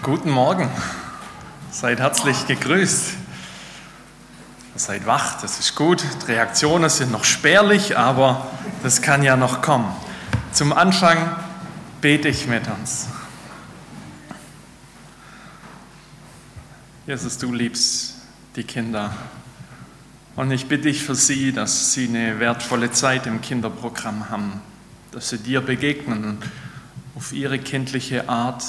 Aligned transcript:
Guten 0.00 0.30
Morgen. 0.30 0.70
Seid 1.72 1.98
herzlich 1.98 2.46
gegrüßt. 2.46 3.14
Seid 4.76 5.06
wach, 5.06 5.40
das 5.42 5.58
ist 5.58 5.74
gut. 5.74 6.04
Die 6.22 6.32
Reaktionen 6.32 6.88
sind 6.88 7.10
noch 7.10 7.24
spärlich, 7.24 7.98
aber 7.98 8.46
das 8.84 9.02
kann 9.02 9.24
ja 9.24 9.36
noch 9.36 9.60
kommen. 9.60 9.92
Zum 10.52 10.72
Anfang 10.72 11.36
bete 12.00 12.28
ich 12.28 12.46
mit 12.46 12.62
uns. 12.68 13.08
Jesus, 17.08 17.36
du 17.38 17.52
liebst 17.52 18.14
die 18.54 18.62
Kinder. 18.62 19.12
Und 20.36 20.52
ich 20.52 20.68
bitte 20.68 20.84
dich 20.84 21.02
für 21.02 21.16
sie, 21.16 21.52
dass 21.52 21.92
sie 21.92 22.06
eine 22.06 22.38
wertvolle 22.38 22.92
Zeit 22.92 23.26
im 23.26 23.40
Kinderprogramm 23.40 24.30
haben, 24.30 24.62
dass 25.10 25.30
sie 25.30 25.38
dir 25.38 25.60
begegnen 25.60 26.38
auf 27.16 27.32
ihre 27.32 27.58
kindliche 27.58 28.28
Art 28.28 28.62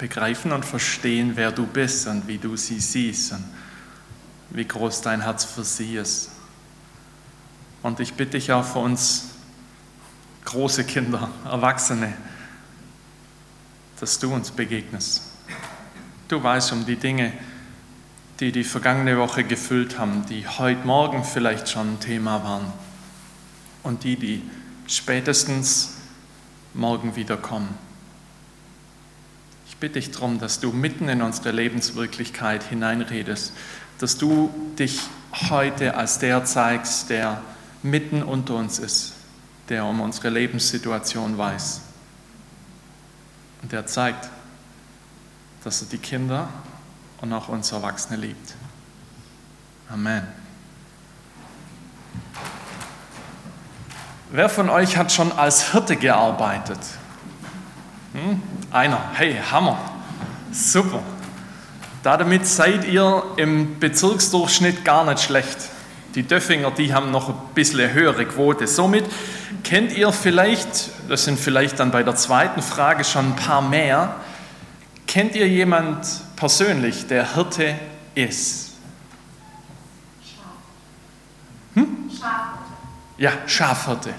begreifen 0.00 0.50
und 0.52 0.64
verstehen, 0.64 1.32
wer 1.34 1.52
du 1.52 1.66
bist 1.66 2.06
und 2.06 2.26
wie 2.26 2.38
du 2.38 2.56
sie 2.56 2.80
siehst 2.80 3.32
und 3.32 3.44
wie 4.48 4.64
groß 4.64 5.02
dein 5.02 5.20
Herz 5.20 5.44
für 5.44 5.62
sie 5.62 5.96
ist. 5.96 6.30
Und 7.82 8.00
ich 8.00 8.14
bitte 8.14 8.32
dich 8.32 8.50
auch 8.50 8.64
für 8.64 8.78
uns 8.78 9.26
große 10.46 10.84
Kinder, 10.84 11.30
Erwachsene, 11.44 12.14
dass 14.00 14.18
du 14.18 14.32
uns 14.32 14.50
begegnest. 14.50 15.22
Du 16.28 16.42
weißt 16.42 16.72
um 16.72 16.86
die 16.86 16.96
Dinge, 16.96 17.34
die 18.40 18.52
die 18.52 18.64
vergangene 18.64 19.18
Woche 19.18 19.44
gefüllt 19.44 19.98
haben, 19.98 20.24
die 20.26 20.48
heute 20.48 20.86
Morgen 20.86 21.24
vielleicht 21.24 21.68
schon 21.68 21.94
ein 21.94 22.00
Thema 22.00 22.42
waren 22.42 22.72
und 23.82 24.02
die, 24.04 24.16
die 24.16 24.42
spätestens 24.86 25.98
morgen 26.72 27.16
wieder 27.16 27.36
kommen 27.36 27.89
bitte 29.80 29.98
ich 29.98 30.10
darum, 30.10 30.38
dass 30.38 30.60
du 30.60 30.72
mitten 30.72 31.08
in 31.08 31.22
unsere 31.22 31.50
Lebenswirklichkeit 31.50 32.62
hineinredest, 32.62 33.52
dass 33.98 34.18
du 34.18 34.50
dich 34.78 35.00
heute 35.48 35.96
als 35.96 36.18
der 36.18 36.44
zeigst, 36.44 37.10
der 37.10 37.40
mitten 37.82 38.22
unter 38.22 38.54
uns 38.54 38.78
ist, 38.78 39.14
der 39.70 39.86
um 39.86 40.00
unsere 40.00 40.28
Lebenssituation 40.28 41.38
weiß. 41.38 41.80
Und 43.62 43.72
der 43.72 43.86
zeigt, 43.86 44.28
dass 45.64 45.82
er 45.82 45.88
die 45.88 45.98
Kinder 45.98 46.48
und 47.20 47.32
auch 47.32 47.48
uns 47.48 47.72
Erwachsene 47.72 48.18
liebt. 48.18 48.54
Amen. 49.90 50.26
Wer 54.30 54.48
von 54.48 54.70
euch 54.70 54.96
hat 54.96 55.10
schon 55.10 55.32
als 55.32 55.72
Hirte 55.72 55.96
gearbeitet? 55.96 56.78
Hm? 58.12 58.42
Einer. 58.70 59.00
Hey, 59.14 59.36
Hammer. 59.50 59.78
Super. 60.52 61.02
Damit 62.02 62.46
seid 62.46 62.86
ihr 62.86 63.22
im 63.36 63.78
Bezirksdurchschnitt 63.78 64.84
gar 64.84 65.04
nicht 65.04 65.22
schlecht. 65.22 65.58
Die 66.14 66.24
Döffinger, 66.24 66.70
die 66.72 66.92
haben 66.92 67.10
noch 67.10 67.28
ein 67.28 67.34
bisschen 67.54 67.92
höhere 67.92 68.26
Quote. 68.26 68.66
Somit 68.66 69.04
kennt 69.62 69.92
ihr 69.92 70.12
vielleicht, 70.12 70.90
das 71.08 71.24
sind 71.24 71.38
vielleicht 71.38 71.78
dann 71.78 71.90
bei 71.90 72.02
der 72.02 72.16
zweiten 72.16 72.62
Frage 72.62 73.04
schon 73.04 73.26
ein 73.26 73.36
paar 73.36 73.62
mehr, 73.62 74.16
kennt 75.06 75.36
ihr 75.36 75.46
jemand 75.46 76.06
persönlich, 76.36 77.06
der 77.06 77.34
Hirte 77.34 77.78
ist? 78.14 78.72
Hm? 81.74 82.10
Schafhirte. 82.10 82.58
Ja, 83.18 83.32
Schafhirte. 83.46 84.14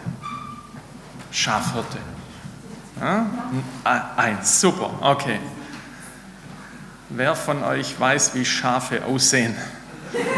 Schafhirte. 1.32 1.98
Ja? 3.02 3.26
Eins, 4.16 4.62
super, 4.62 4.92
okay. 5.02 5.40
Wer 7.10 7.36
von 7.36 7.64
euch 7.64 8.00
weiß, 8.00 8.36
wie 8.36 8.46
Schafe 8.46 9.04
aussehen? 9.06 9.56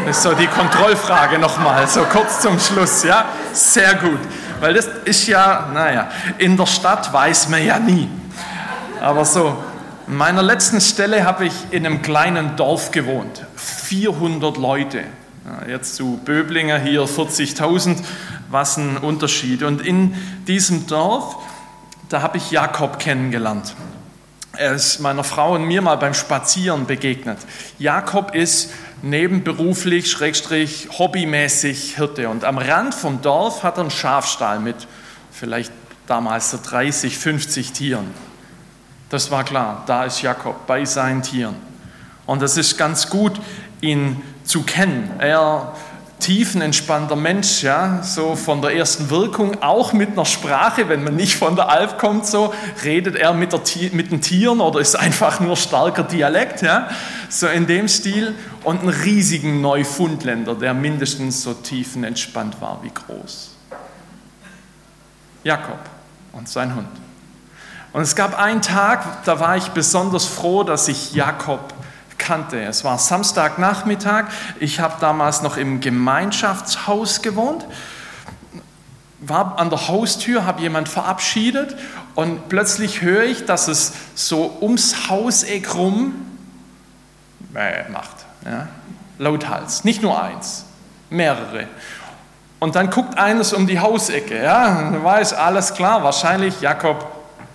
Das 0.06 0.16
ist 0.16 0.22
so 0.22 0.32
die 0.34 0.46
Kontrollfrage 0.46 1.38
nochmal, 1.38 1.86
so 1.86 2.04
kurz 2.04 2.40
zum 2.40 2.58
Schluss, 2.58 3.04
ja? 3.04 3.26
Sehr 3.52 3.94
gut, 3.96 4.20
weil 4.60 4.74
das 4.74 4.88
ist 5.04 5.26
ja, 5.26 5.68
naja, 5.72 6.08
in 6.38 6.56
der 6.56 6.66
Stadt 6.66 7.12
weiß 7.12 7.48
man 7.48 7.64
ja 7.64 7.78
nie. 7.78 8.08
Aber 9.00 9.24
so, 9.24 9.56
in 10.06 10.16
meiner 10.16 10.42
letzten 10.42 10.80
Stelle 10.80 11.24
habe 11.24 11.46
ich 11.46 11.52
in 11.70 11.84
einem 11.84 12.02
kleinen 12.02 12.56
Dorf 12.56 12.90
gewohnt, 12.90 13.44
400 13.56 14.56
Leute. 14.56 15.04
Jetzt 15.68 15.96
zu 15.96 16.18
Böblinger 16.24 16.78
hier 16.78 17.02
40.000, 17.02 17.98
was 18.48 18.78
ein 18.78 18.96
Unterschied. 18.96 19.62
Und 19.62 19.84
in 19.84 20.14
diesem 20.46 20.86
Dorf 20.86 21.36
da 22.08 22.22
habe 22.22 22.38
ich 22.38 22.50
Jakob 22.50 22.98
kennengelernt. 22.98 23.74
Er 24.56 24.72
ist 24.72 25.00
meiner 25.00 25.24
Frau 25.24 25.54
und 25.54 25.64
mir 25.64 25.82
mal 25.82 25.96
beim 25.96 26.14
Spazieren 26.14 26.86
begegnet. 26.86 27.38
Jakob 27.78 28.34
ist 28.34 28.70
nebenberuflich, 29.02 30.10
schrägstrich, 30.10 30.88
hobbymäßig 30.98 31.96
Hirte. 31.96 32.28
Und 32.28 32.44
am 32.44 32.58
Rand 32.58 32.94
vom 32.94 33.20
Dorf 33.20 33.62
hat 33.64 33.78
er 33.78 33.82
einen 33.82 33.90
Schafstall 33.90 34.60
mit 34.60 34.76
vielleicht 35.32 35.72
damals 36.06 36.50
so 36.50 36.58
30, 36.62 37.18
50 37.18 37.72
Tieren. 37.72 38.10
Das 39.10 39.30
war 39.30 39.44
klar, 39.44 39.82
da 39.86 40.04
ist 40.04 40.22
Jakob 40.22 40.66
bei 40.66 40.84
seinen 40.84 41.22
Tieren. 41.22 41.56
Und 42.26 42.42
es 42.42 42.56
ist 42.56 42.78
ganz 42.78 43.10
gut, 43.10 43.40
ihn 43.80 44.22
zu 44.44 44.62
kennen. 44.62 45.10
Er 45.18 45.74
tiefenentspannter 46.24 47.16
Mensch, 47.16 47.62
ja, 47.62 48.02
so 48.02 48.34
von 48.34 48.62
der 48.62 48.74
ersten 48.74 49.10
Wirkung, 49.10 49.62
auch 49.62 49.92
mit 49.92 50.12
einer 50.12 50.24
Sprache, 50.24 50.88
wenn 50.88 51.04
man 51.04 51.14
nicht 51.16 51.36
von 51.36 51.54
der 51.54 51.68
Alp 51.68 51.98
kommt, 51.98 52.26
so 52.26 52.54
redet 52.82 53.14
er 53.14 53.34
mit, 53.34 53.52
der, 53.52 53.60
mit 53.92 54.10
den 54.10 54.22
Tieren 54.22 54.62
oder 54.62 54.80
ist 54.80 54.96
einfach 54.96 55.40
nur 55.40 55.54
starker 55.54 56.02
Dialekt, 56.02 56.62
ja, 56.62 56.88
so 57.28 57.46
in 57.46 57.66
dem 57.66 57.88
Stil 57.88 58.34
und 58.62 58.80
einen 58.80 58.88
riesigen 58.88 59.60
Neufundländer, 59.60 60.54
der 60.54 60.72
mindestens 60.72 61.42
so 61.42 61.52
tiefenentspannt 61.52 62.58
war 62.58 62.80
wie 62.82 62.90
groß. 62.90 63.50
Jakob 65.42 65.80
und 66.32 66.48
sein 66.48 66.74
Hund. 66.74 66.88
Und 67.92 68.00
es 68.00 68.16
gab 68.16 68.38
einen 68.38 68.62
Tag, 68.62 69.24
da 69.26 69.40
war 69.40 69.58
ich 69.58 69.68
besonders 69.68 70.24
froh, 70.24 70.64
dass 70.64 70.88
ich 70.88 71.12
Jakob 71.12 71.73
kannte. 72.18 72.62
Es 72.62 72.84
war 72.84 72.98
Samstagnachmittag. 72.98 74.26
Ich 74.60 74.80
habe 74.80 74.94
damals 75.00 75.42
noch 75.42 75.56
im 75.56 75.80
Gemeinschaftshaus 75.80 77.22
gewohnt. 77.22 77.66
War 79.20 79.58
an 79.58 79.70
der 79.70 79.88
Haustür, 79.88 80.44
habe 80.44 80.60
jemand 80.60 80.88
verabschiedet 80.88 81.76
und 82.14 82.48
plötzlich 82.48 83.00
höre 83.00 83.24
ich, 83.24 83.46
dass 83.46 83.68
es 83.68 83.92
so 84.14 84.58
ums 84.60 85.08
Hauseck 85.08 85.74
rum 85.74 86.14
äh, 87.54 87.88
macht. 87.90 88.26
Ja? 88.44 88.68
Lauthals. 89.18 89.84
Nicht 89.84 90.02
nur 90.02 90.20
eins, 90.22 90.64
mehrere. 91.10 91.68
Und 92.58 92.76
dann 92.76 92.90
guckt 92.90 93.18
eines 93.18 93.52
um 93.52 93.66
die 93.66 93.78
Hausecke. 93.78 94.42
Ja, 94.42 95.02
weiß 95.02 95.34
alles 95.34 95.74
klar, 95.74 96.02
wahrscheinlich 96.02 96.60
Jakob, 96.60 97.06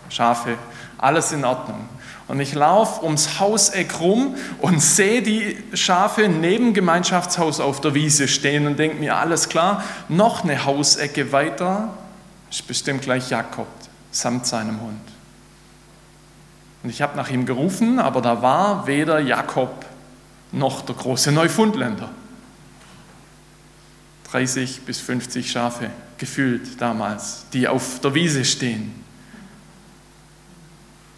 Schafe, 0.09 0.55
alles 0.97 1.31
in 1.31 1.45
Ordnung. 1.45 1.87
Und 2.29 2.39
ich 2.39 2.53
laufe 2.53 3.03
ums 3.03 3.39
Hauseck 3.39 3.99
rum 3.99 4.35
und 4.59 4.81
sehe 4.81 5.23
die 5.23 5.57
Schafe 5.73 6.29
neben 6.29 6.75
Gemeinschaftshaus 6.75 7.59
auf 7.59 7.81
der 7.81 7.95
Wiese 7.95 8.27
stehen 8.27 8.67
und 8.67 8.77
denke 8.77 8.97
mir, 8.97 9.17
alles 9.17 9.49
klar, 9.49 9.83
noch 10.09 10.43
eine 10.43 10.63
Hausecke 10.63 11.31
weiter 11.31 11.89
ist 12.51 12.67
bestimmt 12.67 13.01
gleich 13.01 13.31
Jakob 13.31 13.67
samt 14.11 14.45
seinem 14.45 14.79
Hund. 14.79 15.01
Und 16.83 16.91
ich 16.91 17.01
habe 17.01 17.17
nach 17.17 17.29
ihm 17.31 17.47
gerufen, 17.47 17.97
aber 17.97 18.21
da 18.21 18.43
war 18.43 18.85
weder 18.85 19.19
Jakob 19.19 19.85
noch 20.51 20.81
der 20.81 20.95
große 20.95 21.31
Neufundländer. 21.31 22.09
30 24.29 24.81
bis 24.81 24.99
50 24.99 25.49
Schafe 25.49 25.89
gefühlt 26.19 26.79
damals, 26.79 27.45
die 27.53 27.67
auf 27.67 27.99
der 28.01 28.13
Wiese 28.13 28.45
stehen 28.45 28.98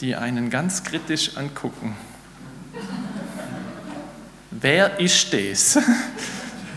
die 0.02 0.16
einen 0.16 0.50
ganz 0.50 0.84
kritisch 0.84 1.38
angucken. 1.38 1.96
Wer 4.50 5.00
ist 5.00 5.32
das? 5.32 5.78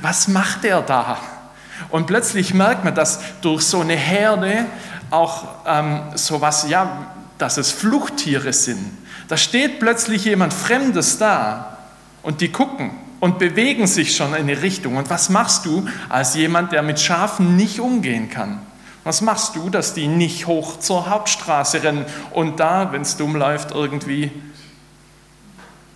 Was 0.03 0.29
macht 0.29 0.65
er 0.65 0.82
da? 0.82 1.19
Und 1.88 2.06
plötzlich 2.06 2.53
merkt 2.53 2.85
man, 2.85 2.94
dass 2.94 3.21
durch 3.41 3.62
so 3.62 3.81
eine 3.81 3.97
Herde 3.97 4.67
auch 5.11 5.47
ähm, 5.67 6.03
sowas, 6.15 6.67
ja, 6.69 7.06
dass 7.38 7.56
es 7.56 7.73
Fluchttiere 7.73 8.53
sind. 8.53 8.99
Da 9.29 9.38
steht 9.38 9.81
plötzlich 9.81 10.27
jemand 10.27 10.53
Fremdes 10.53 11.17
da 11.17 11.79
und 12.23 12.43
die 12.43 12.53
gucken 12.53 12.91
und 13.20 13.38
bewegen 13.38 13.87
sich 13.87 14.15
schon 14.15 14.35
in 14.35 14.43
eine 14.49 14.61
Richtung. 14.61 14.97
Und 14.97 15.09
was 15.09 15.31
machst 15.31 15.65
du 15.65 15.87
als 16.11 16.35
jemand, 16.35 16.73
der 16.73 16.82
mit 16.82 17.00
Schafen 17.00 17.56
nicht 17.56 17.81
umgehen 17.81 18.29
kann? 18.29 18.61
Was 19.05 19.21
machst 19.21 19.55
du, 19.55 19.69
dass 19.69 19.93
die 19.93 20.09
nicht 20.09 20.47
hoch 20.47 20.79
zur 20.79 21.09
Hauptstraße 21.09 21.83
rennen 21.83 22.06
und 22.31 22.59
da, 22.59 22.91
wenn 22.93 23.03
es 23.03 23.17
dumm 23.19 23.37
läuft, 23.37 23.71
irgendwie 23.71 24.33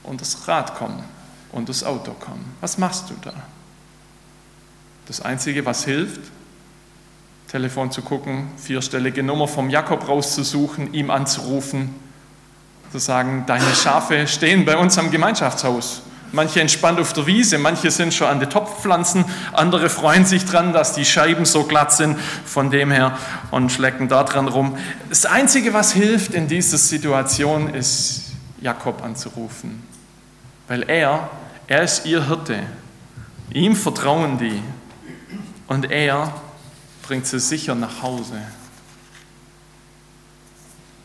unter 0.03 0.25
das 0.25 0.47
Rad 0.47 0.75
kommen 0.75 1.03
und 1.51 1.71
das 1.71 1.85
Auto 1.85 2.13
kommen? 2.13 2.55
Was 2.61 2.77
machst 2.77 3.09
du 3.09 3.15
da? 3.23 3.33
Das 5.07 5.23
Einzige, 5.23 5.65
was 5.65 5.85
hilft, 5.85 6.21
Telefon 7.51 7.91
zu 7.91 8.03
gucken, 8.03 8.49
vierstellige 8.59 9.23
Nummer 9.23 9.49
vom 9.49 9.71
Jakob 9.71 10.07
rauszusuchen, 10.07 10.93
ihm 10.93 11.11
anzurufen 11.11 11.95
Zu 12.93 12.99
sagen, 12.99 13.45
deine 13.47 13.75
Schafe 13.75 14.27
stehen 14.27 14.67
bei 14.67 14.77
uns 14.77 14.99
am 14.99 15.11
Gemeinschaftshaus. 15.11 16.03
Manche 16.31 16.61
entspannt 16.61 17.01
auf 17.01 17.15
der 17.15 17.27
Wiese, 17.27 17.57
manche 17.57 17.91
sind 17.91 18.13
schon 18.13 18.27
an 18.27 18.39
den 18.39 18.51
Topfpflanzen, 18.51 19.25
andere 19.55 19.89
freuen 19.89 20.27
sich 20.27 20.45
dran, 20.45 20.75
dass 20.75 20.93
die 20.93 21.07
Scheiben 21.07 21.47
so 21.47 21.65
glatt 21.65 21.93
sind 21.93 22.19
von 22.45 22.71
dem 22.71 22.91
her 22.91 23.17
und 23.51 23.73
schlecken 23.73 24.09
da 24.09 24.25
dran 24.25 24.47
rum. 24.47 24.77
Das 25.09 25.25
Einzige, 25.25 25.73
was 25.73 25.93
hilft 25.93 26.35
in 26.35 26.47
dieser 26.47 26.77
Situation, 26.77 27.73
ist 27.73 28.33
Jakob 28.61 29.03
anzurufen, 29.03 29.83
weil 30.67 30.83
er, 30.83 31.31
er 31.67 31.83
ist 31.83 32.05
ihr 32.05 32.27
Hirte. 32.27 32.59
Ihm 33.51 33.75
vertrauen 33.75 34.39
die 34.39 34.63
und 35.67 35.91
er 35.91 36.35
bringt 37.03 37.27
sie 37.27 37.41
sicher 37.41 37.75
nach 37.75 38.03
Hause. 38.03 38.43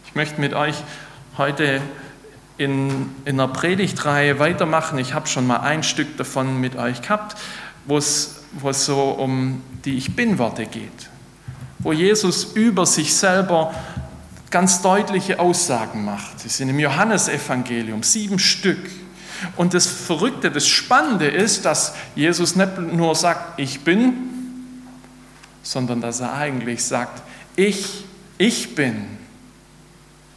Ich 0.06 0.16
möchte 0.16 0.42
mit 0.42 0.54
euch 0.54 0.76
heute 1.38 1.82
in, 2.58 3.10
in 3.26 3.40
einer 3.40 3.48
Predigtreihe 3.52 4.40
weitermachen. 4.40 4.98
Ich 5.00 5.14
habe 5.14 5.28
schon 5.28 5.48
mal 5.48 5.58
ein 5.58 5.84
Stück 5.84 6.18
davon 6.18 6.60
mit 6.60 6.76
euch 6.76 7.02
gehabt, 7.02 7.38
wo 7.86 7.98
es, 7.98 8.42
so 8.72 9.10
um 9.10 9.62
die 9.84 9.98
Ich 9.98 10.16
Bin-Worte 10.16 10.66
geht, 10.66 11.10
wo 11.80 11.92
Jesus 11.92 12.44
über 12.54 12.86
sich 12.86 13.14
selber 13.16 13.74
ganz 14.52 14.82
deutliche 14.82 15.40
Aussagen 15.40 16.06
macht. 16.06 16.40
Sie 16.40 16.50
sind 16.50 16.70
im 16.70 16.80
Johannesevangelium, 16.80 18.04
sieben 18.04 18.38
Stück. 18.38 18.80
Und 19.58 19.74
das 19.74 19.88
Verrückte, 19.88 20.52
das 20.52 20.68
Spannende 20.68 21.28
ist, 21.28 21.66
dass 21.66 21.96
Jesus 22.16 22.56
nicht 22.56 22.78
nur 22.78 23.16
sagt, 23.16 23.60
ich 23.60 23.82
bin, 23.82 24.14
sondern 25.64 26.02
dass 26.02 26.20
er 26.20 26.34
eigentlich 26.34 26.84
sagt, 26.84 27.24
ich, 27.56 28.06
ich 28.38 28.76
bin. 28.76 29.06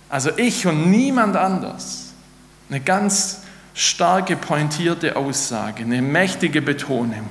Also 0.09 0.31
ich 0.37 0.67
und 0.67 0.91
niemand 0.91 1.37
anders. 1.37 2.06
Eine 2.69 2.81
ganz 2.81 3.43
starke, 3.75 4.37
pointierte 4.37 5.17
Aussage, 5.17 5.83
eine 5.83 6.03
mächtige 6.03 6.63
Betonung. 6.63 7.29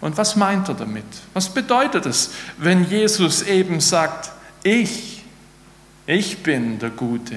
Und 0.00 0.16
was 0.16 0.36
meint 0.36 0.68
er 0.68 0.74
damit? 0.74 1.04
Was 1.34 1.52
bedeutet 1.52 2.06
es, 2.06 2.30
wenn 2.56 2.88
Jesus 2.88 3.42
eben 3.42 3.80
sagt, 3.80 4.30
ich, 4.62 5.24
ich 6.06 6.42
bin 6.42 6.78
der 6.78 6.90
gute 6.90 7.36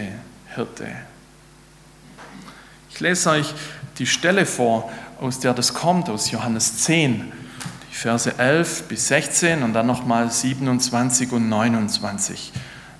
Hirte? 0.55 0.87
Ich 2.89 2.99
lese 2.99 3.31
euch 3.31 3.53
die 3.97 4.05
Stelle 4.05 4.45
vor, 4.45 4.91
aus 5.19 5.39
der 5.39 5.53
das 5.53 5.73
kommt, 5.73 6.09
aus 6.09 6.31
Johannes 6.31 6.77
10, 6.83 7.31
die 7.91 7.95
Verse 7.95 8.37
11 8.37 8.83
bis 8.83 9.07
16 9.07 9.63
und 9.63 9.73
dann 9.73 9.87
nochmal 9.87 10.31
27 10.31 11.31
und 11.31 11.49
29. 11.49 12.53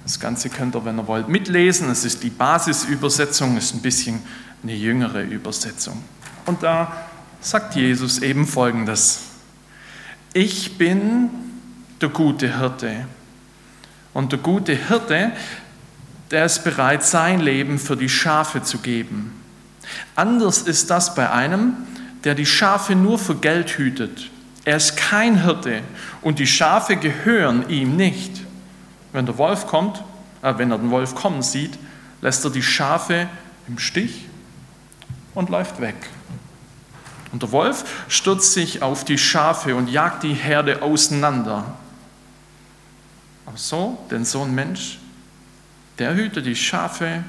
Das 0.03 0.19
Ganze 0.19 0.49
könnt 0.49 0.75
ihr, 0.75 0.83
wenn 0.83 0.99
ihr 0.99 1.07
wollt, 1.07 1.29
mitlesen. 1.29 1.89
Es 1.89 2.03
ist 2.03 2.23
die 2.23 2.29
Basisübersetzung, 2.29 3.57
ist 3.57 3.73
ein 3.73 3.81
bisschen 3.81 4.21
eine 4.61 4.75
jüngere 4.75 5.23
Übersetzung. 5.23 6.03
Und 6.45 6.61
da 6.61 7.05
sagt 7.39 7.75
Jesus 7.75 8.19
eben 8.19 8.45
Folgendes. 8.45 9.21
Ich 10.33 10.77
bin 10.77 11.29
der 12.01 12.09
gute 12.09 12.59
Hirte. 12.59 13.05
Und 14.13 14.31
der 14.31 14.39
gute 14.39 14.73
Hirte, 14.73 15.31
der 16.31 16.45
ist 16.45 16.63
bereit, 16.63 17.03
sein 17.03 17.39
Leben 17.39 17.79
für 17.79 17.95
die 17.95 18.09
Schafe 18.09 18.61
zu 18.61 18.79
geben. 18.79 19.31
Anders 20.15 20.61
ist 20.63 20.89
das 20.89 21.15
bei 21.15 21.29
einem, 21.29 21.73
der 22.23 22.35
die 22.35 22.45
Schafe 22.45 22.95
nur 22.95 23.19
für 23.19 23.35
Geld 23.35 23.77
hütet. 23.77 24.29
Er 24.65 24.77
ist 24.77 24.95
kein 24.95 25.43
Hirte 25.43 25.81
und 26.21 26.39
die 26.39 26.47
Schafe 26.47 26.95
gehören 26.95 27.69
ihm 27.69 27.95
nicht. 27.95 28.42
Wenn 29.13 29.25
der 29.27 29.37
Wolf 29.37 29.67
kommt, 29.67 30.03
äh, 30.41 30.53
wenn 30.57 30.71
er 30.71 30.79
den 30.79 30.91
Wolf 30.91 31.15
kommen 31.15 31.41
sieht, 31.41 31.79
lässt 32.21 32.43
er 32.43 32.51
die 32.51 32.63
Schafe 32.63 33.29
im 33.67 33.79
Stich 33.79 34.25
und 35.33 35.49
läuft 35.49 35.79
weg. 35.79 35.95
Und 37.31 37.41
der 37.41 37.51
Wolf 37.51 38.05
stürzt 38.09 38.53
sich 38.53 38.81
auf 38.81 39.05
die 39.05 39.17
Schafe 39.17 39.75
und 39.75 39.89
jagt 39.89 40.23
die 40.23 40.33
Herde 40.33 40.81
auseinander. 40.81 41.77
Aber 43.45 43.57
so, 43.57 43.97
denn 44.11 44.25
so 44.25 44.43
ein 44.43 44.53
Mensch, 44.53 44.99
der 45.99 46.15
hütet 46.15 46.45
die 46.45 46.55
Schafe 46.55 47.23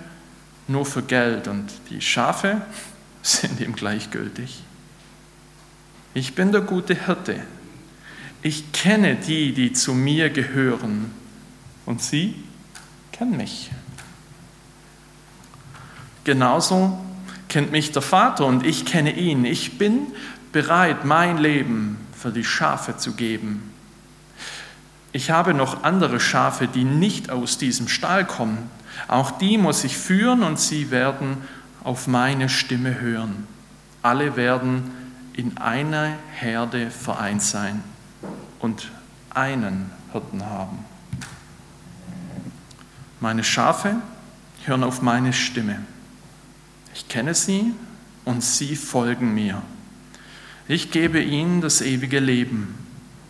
nur 0.66 0.86
für 0.86 1.02
Geld 1.02 1.48
und 1.48 1.66
die 1.90 2.00
Schafe 2.00 2.62
sind 3.22 3.60
ihm 3.60 3.74
gleichgültig. 3.74 4.62
Ich 6.14 6.34
bin 6.34 6.52
der 6.52 6.60
gute 6.60 6.94
Hirte. 6.94 7.40
Ich 8.40 8.72
kenne 8.72 9.16
die, 9.16 9.52
die 9.52 9.72
zu 9.72 9.94
mir 9.94 10.30
gehören 10.30 11.10
und 11.86 12.02
sie 12.02 12.42
kennen 13.12 13.36
mich. 13.36 13.70
Genauso 16.24 16.98
kennt 17.48 17.70
mich 17.70 17.92
der 17.92 18.02
Vater 18.02 18.46
und 18.46 18.64
ich 18.64 18.84
kenne 18.84 19.12
ihn. 19.12 19.44
Ich 19.44 19.78
bin 19.78 20.06
bereit, 20.52 21.04
mein 21.04 21.38
Leben 21.38 21.98
für 22.16 22.30
die 22.30 22.44
Schafe 22.44 22.96
zu 22.96 23.12
geben. 23.12 23.72
Ich 25.12 25.30
habe 25.30 25.54
noch 25.54 25.84
andere 25.84 26.18
Schafe, 26.18 26.66
die 26.66 26.84
nicht 26.84 27.30
aus 27.30 27.58
diesem 27.58 27.86
Stall 27.86 28.24
kommen. 28.24 28.70
Auch 29.06 29.30
die 29.32 29.58
muss 29.58 29.84
ich 29.84 29.96
führen 29.96 30.42
und 30.42 30.58
sie 30.58 30.90
werden 30.90 31.36
auf 31.84 32.06
meine 32.06 32.48
Stimme 32.48 33.00
hören. 33.00 33.46
Alle 34.02 34.36
werden 34.36 34.90
in 35.34 35.56
einer 35.58 36.14
Herde 36.32 36.90
vereint 36.90 37.42
sein 37.42 37.84
und 38.58 38.90
einen 39.30 39.90
Hirten 40.12 40.46
haben. 40.46 40.93
Meine 43.24 43.42
Schafe 43.42 43.96
hören 44.66 44.84
auf 44.84 45.00
meine 45.00 45.32
Stimme. 45.32 45.80
Ich 46.92 47.08
kenne 47.08 47.34
sie 47.34 47.72
und 48.26 48.44
sie 48.44 48.76
folgen 48.76 49.32
mir. 49.32 49.62
Ich 50.68 50.90
gebe 50.90 51.22
ihnen 51.22 51.62
das 51.62 51.80
ewige 51.80 52.20
Leben. 52.20 52.74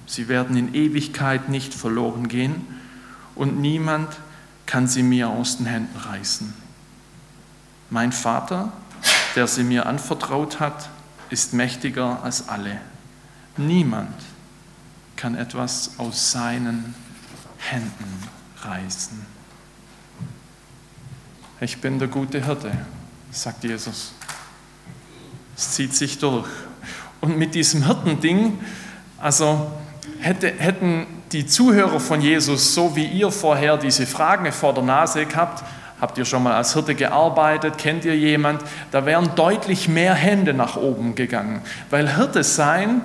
Sie 0.08 0.26
werden 0.26 0.56
in 0.56 0.74
Ewigkeit 0.74 1.48
nicht 1.48 1.72
verloren 1.72 2.26
gehen 2.26 2.66
und 3.36 3.60
niemand 3.60 4.08
kann 4.66 4.88
sie 4.88 5.04
mir 5.04 5.28
aus 5.28 5.58
den 5.58 5.66
Händen 5.66 5.96
reißen. 5.96 6.52
Mein 7.88 8.10
Vater, 8.10 8.72
der 9.36 9.46
sie 9.46 9.62
mir 9.62 9.86
anvertraut 9.86 10.58
hat, 10.58 10.90
ist 11.30 11.54
mächtiger 11.54 12.20
als 12.24 12.48
alle. 12.48 12.80
Niemand 13.56 14.16
kann 15.14 15.36
etwas 15.36 16.00
aus 16.00 16.32
seinen 16.32 16.96
Händen 17.58 18.24
reißen. 18.60 19.33
Ich 21.60 21.80
bin 21.80 22.00
der 22.00 22.08
gute 22.08 22.44
Hirte, 22.44 22.72
sagt 23.30 23.62
Jesus. 23.62 24.12
Es 25.56 25.70
zieht 25.72 25.94
sich 25.94 26.18
durch. 26.18 26.48
Und 27.20 27.38
mit 27.38 27.54
diesem 27.54 27.86
Hirtending, 27.86 28.58
also 29.20 29.70
hätte, 30.18 30.48
hätten 30.58 31.06
die 31.30 31.46
Zuhörer 31.46 32.00
von 32.00 32.20
Jesus, 32.20 32.74
so 32.74 32.96
wie 32.96 33.06
ihr 33.06 33.30
vorher 33.30 33.76
diese 33.76 34.04
Fragen 34.04 34.50
vor 34.50 34.74
der 34.74 34.82
Nase 34.82 35.26
gehabt, 35.26 35.64
habt 36.00 36.18
ihr 36.18 36.24
schon 36.24 36.42
mal 36.42 36.54
als 36.54 36.74
Hirte 36.74 36.96
gearbeitet, 36.96 37.78
kennt 37.78 38.04
ihr 38.04 38.16
jemand, 38.16 38.62
da 38.90 39.06
wären 39.06 39.34
deutlich 39.36 39.88
mehr 39.88 40.14
Hände 40.14 40.54
nach 40.54 40.76
oben 40.76 41.14
gegangen. 41.14 41.62
Weil 41.88 42.16
Hirte 42.16 42.42
sein 42.42 43.00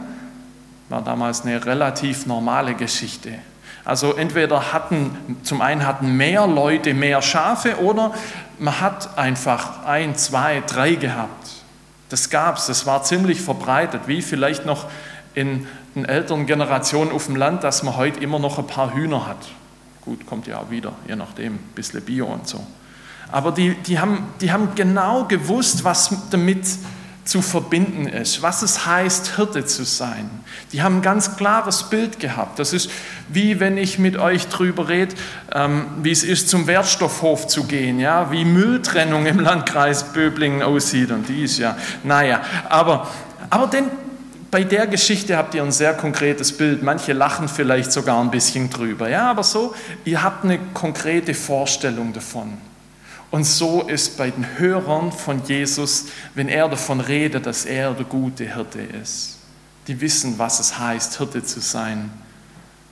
war 0.90 1.04
damals 1.04 1.44
eine 1.44 1.64
relativ 1.66 2.26
normale 2.26 2.74
Geschichte. 2.74 3.30
Also 3.86 4.14
entweder 4.16 4.74
hatten, 4.74 5.38
zum 5.44 5.62
einen 5.62 5.86
hatten 5.86 6.18
mehr 6.18 6.48
Leute 6.48 6.94
mehr 6.94 7.22
Schafe 7.22 7.78
oder 7.80 8.14
man 8.60 8.80
hat 8.82 9.18
einfach 9.18 9.86
ein, 9.86 10.16
zwei, 10.16 10.62
drei 10.66 10.96
gehabt. 10.96 11.50
Das 12.10 12.30
gab 12.30 12.58
es, 12.58 12.66
das 12.66 12.86
war 12.86 13.04
ziemlich 13.04 13.42
verbreitet, 13.42 14.02
wie 14.08 14.22
vielleicht 14.22 14.66
noch 14.66 14.86
in 15.34 15.68
den 15.96 16.06
älteren 16.06 16.46
Generationen 16.46 17.12
auf 17.12 17.28
dem 17.28 17.36
Land, 17.36 17.64
dass 17.64 17.84
man 17.84 17.96
heute 17.96 18.20
immer 18.20 18.40
noch 18.40 18.58
ein 18.58 18.68
paar 18.68 18.94
Hühner 18.94 19.28
hat. 19.28 19.38
Gut, 20.02 20.26
kommt 20.26 20.48
ja 20.48 20.58
auch 20.60 20.70
wieder, 20.70 20.94
je 21.08 21.16
nachdem, 21.16 21.54
ein 21.54 21.72
bisschen 21.76 22.02
Bio 22.02 22.26
und 22.26 22.48
so. 22.48 22.66
Aber 23.32 23.52
die, 23.52 23.76
die, 23.76 24.00
haben, 24.00 24.28
die 24.42 24.52
haben 24.52 24.74
genau 24.76 25.26
gewusst, 25.26 25.84
was 25.84 26.12
damit 26.32 26.66
zu 27.30 27.42
verbinden 27.42 28.08
ist, 28.08 28.42
was 28.42 28.62
es 28.62 28.86
heißt, 28.86 29.36
Hirte 29.36 29.66
zu 29.66 29.86
sein. 29.86 30.30
Die 30.72 30.82
haben 30.82 30.98
ein 30.98 31.02
ganz 31.02 31.36
klares 31.38 31.84
Bild 31.84 32.20
gehabt. 32.20 32.60
Das 32.60 32.74
ist 32.74 32.90
wie 33.30 33.60
wenn 33.60 33.78
ich 33.78 34.00
mit 34.00 34.18
euch 34.18 34.48
drüber 34.48 34.90
rede, 34.90 35.16
ähm, 35.54 35.86
wie 36.02 36.12
es 36.12 36.24
ist, 36.24 36.50
zum 36.50 36.68
Wertstoffhof 36.68 37.48
zu 37.48 37.66
gehen, 37.66 38.00
ja, 38.00 38.32
wie 38.32 38.46
Mülltrennung 38.46 39.26
im 39.26 39.40
Landkreis 39.40 40.14
Böblingen 40.14 40.62
aussieht 40.62 41.12
und 41.12 41.30
die 41.30 41.44
ist 41.44 41.58
ja, 41.60 41.78
naja, 42.04 42.42
aber, 42.68 43.08
aber 43.50 43.68
denn, 43.68 43.86
bei 44.52 44.64
der 44.64 44.88
Geschichte 44.88 45.38
habt 45.38 45.54
ihr 45.54 45.62
ein 45.62 45.72
sehr 45.72 45.94
konkretes 45.94 46.58
Bild. 46.58 46.82
Manche 46.82 47.14
lachen 47.14 47.48
vielleicht 47.48 47.92
sogar 47.92 48.20
ein 48.20 48.32
bisschen 48.32 48.72
drüber, 48.72 49.08
ja, 49.08 49.30
aber 49.30 49.44
so, 49.44 49.76
ihr 50.06 50.24
habt 50.24 50.44
eine 50.44 50.58
konkrete 50.74 51.36
Vorstellung 51.36 52.14
davon. 52.14 52.58
Und 53.32 53.44
so 53.44 53.84
ist 53.84 54.18
bei 54.18 54.32
den 54.32 54.58
Hörern 54.58 55.12
von 55.12 55.44
Jesus, 55.46 56.06
wenn 56.34 56.50
er 56.50 56.68
davon 56.68 57.00
redet, 57.00 57.46
dass 57.46 57.66
er 57.66 57.94
der 57.94 58.06
gute 58.06 58.52
Hirte 58.54 58.82
ist. 58.82 59.38
Die 59.88 60.02
wissen, 60.02 60.40
was 60.40 60.60
es 60.60 60.80
heißt, 60.80 61.18
Hirte 61.18 61.44
zu 61.44 61.60
sein. 61.60 62.12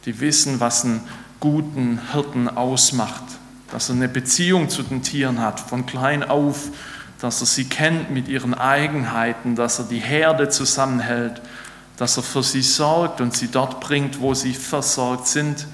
Die 0.06 0.20
wissen, 0.20 0.60
was 0.60 0.86
einen 0.86 1.01
guten 1.39 2.00
Hirten 2.12 2.50
ausmacht. 2.50 3.24
dass 3.72 3.89
er 3.89 3.96
eine 3.96 4.08
Beziehung 4.08 4.70
zu 4.70 4.84
den 4.84 5.01
Tieren 5.01 5.39
hat, 5.39 5.60
von 5.60 5.86
klein 5.86 6.24
auf, 6.24 6.70
dass 7.20 7.41
er 7.41 7.48
sie 7.48 7.65
kennt 7.65 8.12
mit 8.12 8.27
ihren 8.27 8.53
Eigenheiten, 8.53 9.56
dass 9.56 9.79
er 9.79 9.86
die 9.86 10.00
Herde 10.00 10.50
zusammenhält, 10.50 11.41
dass 11.98 12.17
er 12.17 12.24
für 12.24 12.44
sie 12.44 12.62
sorgt 12.62 13.22
und 13.22 13.36
sie 13.36 13.50
dort 13.50 13.79
bringt, 13.79 14.22
wo 14.22 14.34
sie 14.34 14.53
versorgt 14.53 15.27
sind, 15.27 15.67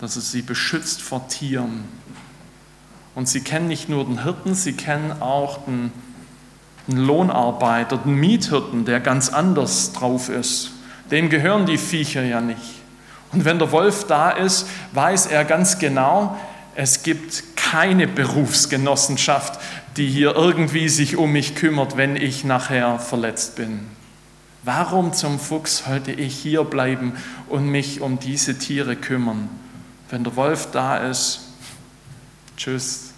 dass 0.00 0.16
er 0.16 0.22
sie 0.22 0.42
beschützt 0.42 1.02
vor 1.02 1.28
Tieren. 1.28 1.84
Und 3.14 3.28
sie 3.28 3.40
kennen 3.40 3.68
nicht 3.68 3.88
nur 3.88 4.04
den 4.04 4.22
Hirten, 4.24 4.54
sie 4.54 4.72
kennen 4.72 5.12
auch 5.20 5.64
den, 5.66 5.92
den 6.88 6.98
Lohnarbeiter, 6.98 7.98
den 7.98 8.14
Miethirten, 8.14 8.84
der 8.84 9.00
ganz 9.00 9.28
anders 9.28 9.92
drauf 9.92 10.28
ist. 10.28 10.72
Dem 11.10 11.28
gehören 11.28 11.66
die 11.66 11.78
Viecher 11.78 12.24
ja 12.24 12.40
nicht. 12.40 12.82
Und 13.32 13.44
wenn 13.44 13.58
der 13.58 13.72
Wolf 13.72 14.06
da 14.06 14.30
ist, 14.30 14.66
weiß 14.92 15.26
er 15.26 15.44
ganz 15.44 15.78
genau, 15.78 16.36
es 16.74 17.02
gibt 17.02 17.56
keine 17.56 18.06
Berufsgenossenschaft, 18.06 19.60
die 19.96 20.08
hier 20.08 20.34
irgendwie 20.34 20.88
sich 20.88 21.16
um 21.16 21.32
mich 21.32 21.54
kümmert, 21.54 21.96
wenn 21.96 22.16
ich 22.16 22.44
nachher 22.44 22.98
verletzt 22.98 23.56
bin. 23.56 23.80
Warum 24.64 25.12
zum 25.12 25.38
Fuchs 25.38 25.84
sollte 25.84 26.12
ich 26.12 26.34
hier 26.34 26.64
bleiben 26.64 27.12
und 27.48 27.66
mich 27.68 28.00
um 28.00 28.18
diese 28.18 28.58
Tiere 28.58 28.96
kümmern? 28.96 29.48
Wenn 30.10 30.24
der 30.24 30.36
Wolf 30.36 30.68
da 30.72 30.96
ist, 30.96 31.43
tschüss. 32.56 33.14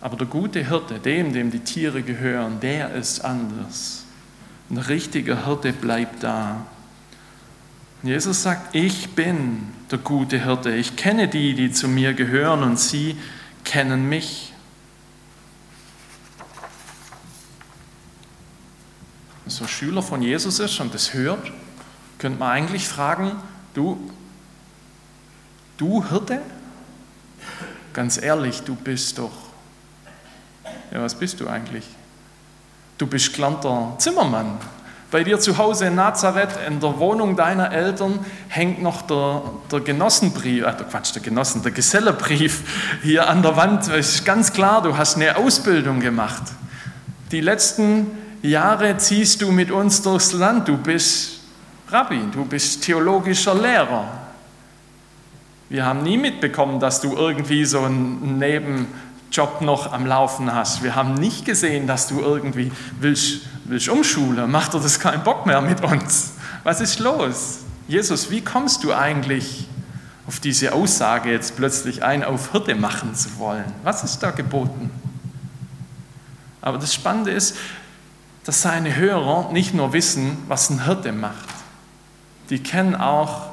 Aber 0.00 0.16
der 0.16 0.26
gute 0.26 0.68
Hirte, 0.68 0.98
dem, 0.98 1.32
dem 1.32 1.50
die 1.50 1.60
Tiere 1.60 2.02
gehören, 2.02 2.60
der 2.60 2.94
ist 2.94 3.20
anders. 3.20 4.04
Ein 4.70 4.78
richtiger 4.78 5.46
Hirte 5.46 5.72
bleibt 5.72 6.22
da. 6.22 6.66
Jesus 8.02 8.42
sagt, 8.42 8.74
ich 8.74 9.10
bin 9.10 9.68
der 9.90 9.98
gute 9.98 10.44
Hirte. 10.44 10.74
Ich 10.74 10.96
kenne 10.96 11.28
die, 11.28 11.54
die 11.54 11.72
zu 11.72 11.88
mir 11.88 12.14
gehören 12.14 12.62
und 12.62 12.78
sie 12.78 13.16
kennen 13.64 14.08
mich. 14.08 14.52
Wenn 19.44 19.50
so 19.50 19.66
Schüler 19.66 20.02
von 20.02 20.22
Jesus 20.22 20.58
ist 20.60 20.78
und 20.80 20.92
das 20.94 21.14
hört, 21.14 21.52
könnte 22.18 22.38
man 22.38 22.50
eigentlich 22.50 22.86
fragen, 22.86 23.32
du, 23.74 24.10
du 25.78 26.08
Hirte? 26.08 26.42
Ganz 27.96 28.22
ehrlich, 28.22 28.60
du 28.60 28.74
bist 28.74 29.16
doch, 29.16 29.30
ja 30.92 31.00
was 31.00 31.14
bist 31.14 31.40
du 31.40 31.48
eigentlich? 31.48 31.86
Du 32.98 33.06
bist 33.06 33.32
gelernter 33.32 33.94
Zimmermann. 33.96 34.58
Bei 35.10 35.24
dir 35.24 35.40
zu 35.40 35.56
Hause 35.56 35.86
in 35.86 35.94
Nazareth, 35.94 36.50
in 36.68 36.78
der 36.78 36.98
Wohnung 36.98 37.36
deiner 37.36 37.72
Eltern, 37.72 38.18
hängt 38.48 38.82
noch 38.82 39.00
der, 39.00 39.44
der 39.72 39.80
Genossenbrief, 39.80 40.62
äh, 40.62 40.72
Quatsch, 40.90 41.14
der 41.14 41.22
Genossen, 41.22 41.62
der 41.62 41.72
Gesellebrief 41.72 42.98
hier 43.02 43.30
an 43.30 43.40
der 43.40 43.56
Wand. 43.56 43.88
Es 43.88 44.16
ist 44.16 44.26
ganz 44.26 44.52
klar, 44.52 44.82
du 44.82 44.94
hast 44.94 45.16
eine 45.16 45.34
Ausbildung 45.34 46.00
gemacht. 46.00 46.42
Die 47.32 47.40
letzten 47.40 48.10
Jahre 48.42 48.98
ziehst 48.98 49.40
du 49.40 49.50
mit 49.50 49.70
uns 49.70 50.02
durchs 50.02 50.34
Land. 50.34 50.68
Du 50.68 50.76
bist 50.76 51.40
Rabbi, 51.88 52.20
du 52.30 52.44
bist 52.44 52.84
theologischer 52.84 53.54
Lehrer. 53.54 54.25
Wir 55.68 55.84
haben 55.84 56.02
nie 56.02 56.16
mitbekommen, 56.16 56.80
dass 56.80 57.00
du 57.00 57.16
irgendwie 57.16 57.64
so 57.64 57.80
einen 57.80 58.38
Nebenjob 58.38 59.60
noch 59.60 59.92
am 59.92 60.06
Laufen 60.06 60.54
hast. 60.54 60.82
Wir 60.82 60.94
haben 60.94 61.14
nicht 61.14 61.44
gesehen, 61.44 61.86
dass 61.86 62.06
du 62.06 62.20
irgendwie 62.20 62.70
willst 63.00 63.40
willst 63.68 63.88
umschulen? 63.88 64.50
Macht 64.50 64.74
er 64.74 64.80
das 64.80 65.00
keinen 65.00 65.22
Bock 65.22 65.46
mehr 65.46 65.60
mit 65.60 65.82
uns? 65.82 66.34
Was 66.64 66.80
ist 66.80 66.98
los? 67.00 67.58
Jesus, 67.88 68.30
wie 68.30 68.42
kommst 68.42 68.84
du 68.84 68.92
eigentlich 68.92 69.68
auf 70.26 70.40
diese 70.40 70.72
Aussage, 70.72 71.30
jetzt 71.30 71.56
plötzlich 71.56 72.02
ein 72.02 72.24
auf 72.24 72.52
Hirte 72.52 72.74
machen 72.74 73.14
zu 73.14 73.38
wollen? 73.38 73.72
Was 73.82 74.02
ist 74.02 74.20
da 74.20 74.30
geboten? 74.30 74.90
Aber 76.60 76.78
das 76.78 76.92
Spannende 76.92 77.30
ist, 77.30 77.56
dass 78.44 78.62
seine 78.62 78.96
Hörer 78.96 79.52
nicht 79.52 79.74
nur 79.74 79.92
wissen, 79.92 80.38
was 80.48 80.70
ein 80.70 80.84
Hirte 80.84 81.12
macht, 81.12 81.48
die 82.50 82.60
kennen 82.60 82.94
auch 82.94 83.50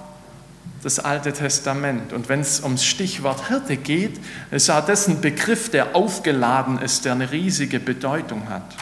das 0.83 0.99
Alte 0.99 1.33
Testament. 1.33 2.13
Und 2.13 2.29
wenn 2.29 2.41
es 2.41 2.61
ums 2.61 2.83
Stichwort 2.83 3.47
Hirte 3.47 3.77
geht, 3.77 4.19
ist 4.51 4.69
das 4.69 5.07
ein 5.07 5.21
Begriff, 5.21 5.69
der 5.69 5.95
aufgeladen 5.95 6.77
ist, 6.77 7.05
der 7.05 7.13
eine 7.13 7.31
riesige 7.31 7.79
Bedeutung 7.79 8.49
hat. 8.49 8.75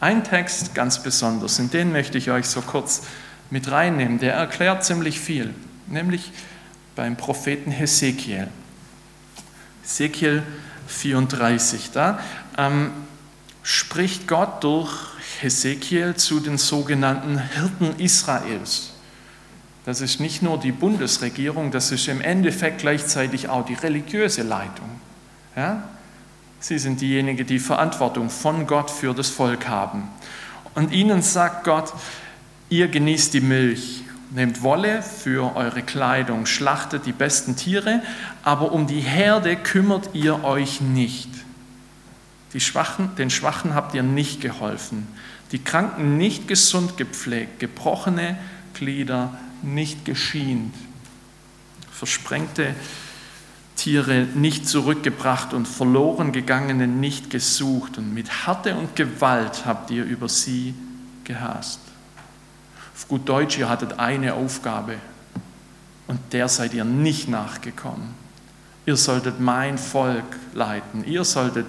Ein 0.00 0.24
Text 0.24 0.74
ganz 0.74 1.02
besonders, 1.02 1.58
in 1.58 1.70
den 1.70 1.90
möchte 1.90 2.18
ich 2.18 2.30
euch 2.30 2.46
so 2.46 2.60
kurz 2.60 3.02
mit 3.50 3.70
reinnehmen, 3.70 4.18
der 4.18 4.34
erklärt 4.34 4.84
ziemlich 4.84 5.18
viel, 5.18 5.54
nämlich 5.86 6.32
beim 6.94 7.16
Propheten 7.16 7.70
Hesekiel. 7.70 8.48
Hesekiel 9.82 10.42
34, 10.86 11.90
da 11.92 12.20
ähm, 12.58 12.90
spricht 13.62 14.28
Gott 14.28 14.62
durch 14.62 14.92
Hesekiel 15.40 16.14
zu 16.14 16.40
den 16.40 16.58
sogenannten 16.58 17.38
Hirten 17.38 17.98
Israels. 17.98 18.92
Das 19.86 20.00
ist 20.00 20.18
nicht 20.18 20.42
nur 20.42 20.58
die 20.58 20.72
Bundesregierung, 20.72 21.70
das 21.70 21.92
ist 21.92 22.08
im 22.08 22.20
Endeffekt 22.20 22.80
gleichzeitig 22.80 23.48
auch 23.48 23.64
die 23.64 23.74
religiöse 23.74 24.42
Leitung. 24.42 24.90
Ja? 25.54 25.84
Sie 26.58 26.78
sind 26.78 27.00
diejenigen, 27.00 27.46
die 27.46 27.60
Verantwortung 27.60 28.28
von 28.28 28.66
Gott 28.66 28.90
für 28.90 29.14
das 29.14 29.28
Volk 29.30 29.68
haben. 29.68 30.08
Und 30.74 30.92
ihnen 30.92 31.22
sagt 31.22 31.62
Gott, 31.62 31.92
ihr 32.68 32.88
genießt 32.88 33.32
die 33.32 33.40
Milch, 33.40 34.02
nehmt 34.32 34.62
Wolle 34.62 35.02
für 35.02 35.54
eure 35.54 35.82
Kleidung, 35.82 36.46
schlachtet 36.46 37.06
die 37.06 37.12
besten 37.12 37.54
Tiere, 37.54 38.02
aber 38.42 38.72
um 38.72 38.88
die 38.88 39.00
Herde 39.00 39.54
kümmert 39.54 40.10
ihr 40.14 40.42
euch 40.42 40.80
nicht. 40.80 41.30
Schwachen, 42.58 43.14
den 43.16 43.28
Schwachen 43.28 43.74
habt 43.74 43.94
ihr 43.94 44.02
nicht 44.02 44.40
geholfen, 44.40 45.06
die 45.52 45.58
Kranken 45.58 46.16
nicht 46.16 46.48
gesund 46.48 46.96
gepflegt, 46.96 47.60
gebrochene 47.60 48.38
Glieder 48.74 49.38
nicht 49.62 50.04
geschient, 50.04 50.74
versprengte 51.90 52.74
Tiere 53.76 54.26
nicht 54.34 54.66
zurückgebracht 54.66 55.52
und 55.52 55.68
verloren 55.68 56.32
gegangene 56.32 56.86
nicht 56.86 57.30
gesucht 57.30 57.98
und 57.98 58.14
mit 58.14 58.46
Härte 58.46 58.74
und 58.74 58.96
Gewalt 58.96 59.66
habt 59.66 59.90
ihr 59.90 60.04
über 60.04 60.28
sie 60.28 60.74
gehasst. 61.24 61.80
Auf 62.94 63.08
gut 63.08 63.28
Deutsch, 63.28 63.58
ihr 63.58 63.68
hattet 63.68 63.98
eine 63.98 64.34
Aufgabe 64.34 64.96
und 66.06 66.18
der 66.32 66.48
seid 66.48 66.72
ihr 66.72 66.84
nicht 66.84 67.28
nachgekommen. 67.28 68.14
Ihr 68.86 68.96
solltet 68.96 69.40
mein 69.40 69.78
Volk 69.78 70.24
leiten, 70.54 71.04
ihr 71.04 71.24
solltet 71.24 71.66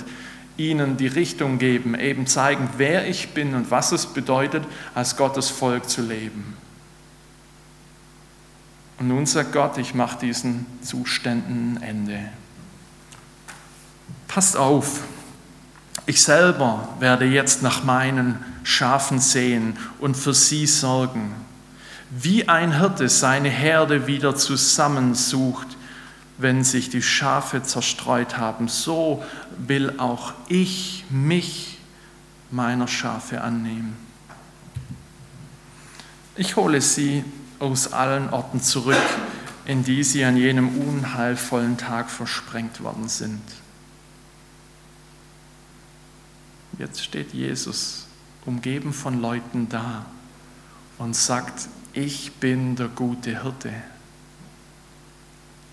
ihnen 0.55 0.97
die 0.97 1.07
Richtung 1.07 1.59
geben, 1.59 1.95
eben 1.95 2.25
zeigen, 2.27 2.69
wer 2.77 3.07
ich 3.07 3.29
bin 3.29 3.53
und 3.53 3.69
was 3.69 3.91
es 3.91 4.05
bedeutet, 4.07 4.63
als 4.95 5.17
Gottes 5.17 5.49
Volk 5.49 5.89
zu 5.89 6.01
leben. 6.01 6.55
Und 8.99 9.09
nun 9.09 9.25
sagt 9.25 9.53
Gott, 9.53 9.77
ich 9.77 9.93
mache 9.93 10.19
diesen 10.19 10.65
Zuständen 10.81 11.77
ein 11.77 11.83
Ende. 11.83 12.19
Passt 14.27 14.57
auf, 14.57 15.03
ich 16.05 16.21
selber 16.21 16.87
werde 16.99 17.25
jetzt 17.25 17.61
nach 17.61 17.83
meinen 17.83 18.39
Schafen 18.63 19.19
sehen 19.19 19.77
und 19.99 20.15
für 20.15 20.33
sie 20.33 20.65
sorgen. 20.65 21.33
Wie 22.09 22.47
ein 22.47 22.79
Hirte 22.79 23.09
seine 23.09 23.49
Herde 23.49 24.07
wieder 24.07 24.35
zusammensucht, 24.35 25.67
wenn 26.37 26.63
sich 26.63 26.89
die 26.89 27.01
Schafe 27.01 27.63
zerstreut 27.63 28.37
haben, 28.37 28.67
so 28.67 29.23
will 29.57 29.95
auch 29.97 30.33
ich 30.47 31.05
mich 31.09 31.79
meiner 32.51 32.87
Schafe 32.87 33.41
annehmen. 33.41 33.97
Ich 36.35 36.55
hole 36.55 36.79
sie 36.79 37.23
aus 37.59 37.93
allen 37.93 38.29
Orten 38.29 38.61
zurück, 38.61 38.97
in 39.65 39.83
die 39.83 40.03
sie 40.03 40.23
an 40.23 40.37
jenem 40.37 40.69
unheilvollen 40.79 41.77
Tag 41.77 42.09
versprengt 42.09 42.81
worden 42.81 43.09
sind. 43.09 43.41
Jetzt 46.77 47.03
steht 47.03 47.33
Jesus 47.33 48.05
umgeben 48.45 48.93
von 48.93 49.21
Leuten 49.21 49.67
da 49.67 50.05
und 50.97 51.15
sagt, 51.15 51.67
ich 51.93 52.33
bin 52.33 52.75
der 52.75 52.87
gute 52.87 53.41
Hirte. 53.41 53.73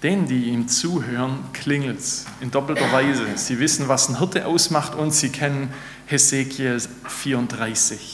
Denen, 0.02 0.26
die 0.26 0.44
ihm 0.50 0.68
zuhören, 0.68 1.38
klingelt 1.52 1.98
es 1.98 2.26
in 2.40 2.50
doppelter 2.50 2.92
Weise. 2.92 3.24
Sie 3.36 3.58
wissen, 3.58 3.88
was 3.88 4.08
ein 4.08 4.18
Hirte 4.18 4.46
ausmacht 4.46 4.94
und 4.94 5.12
sie 5.12 5.30
kennen 5.30 5.72
Hesekiel 6.06 6.78
34. 7.08 8.13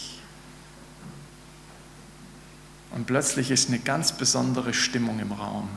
Und 3.01 3.07
plötzlich 3.07 3.51
ist 3.51 3.71
eine 3.71 3.79
ganz 3.79 4.13
besondere 4.13 4.75
Stimmung 4.75 5.21
im 5.21 5.33
Raum. 5.33 5.71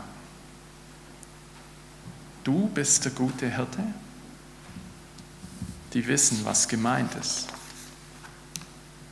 Du 2.43 2.67
bist 2.67 3.05
der 3.05 3.13
gute 3.13 3.49
Hirte? 3.49 3.79
Die 5.93 6.05
wissen, 6.05 6.41
was 6.43 6.67
gemeint 6.67 7.15
ist. 7.15 7.47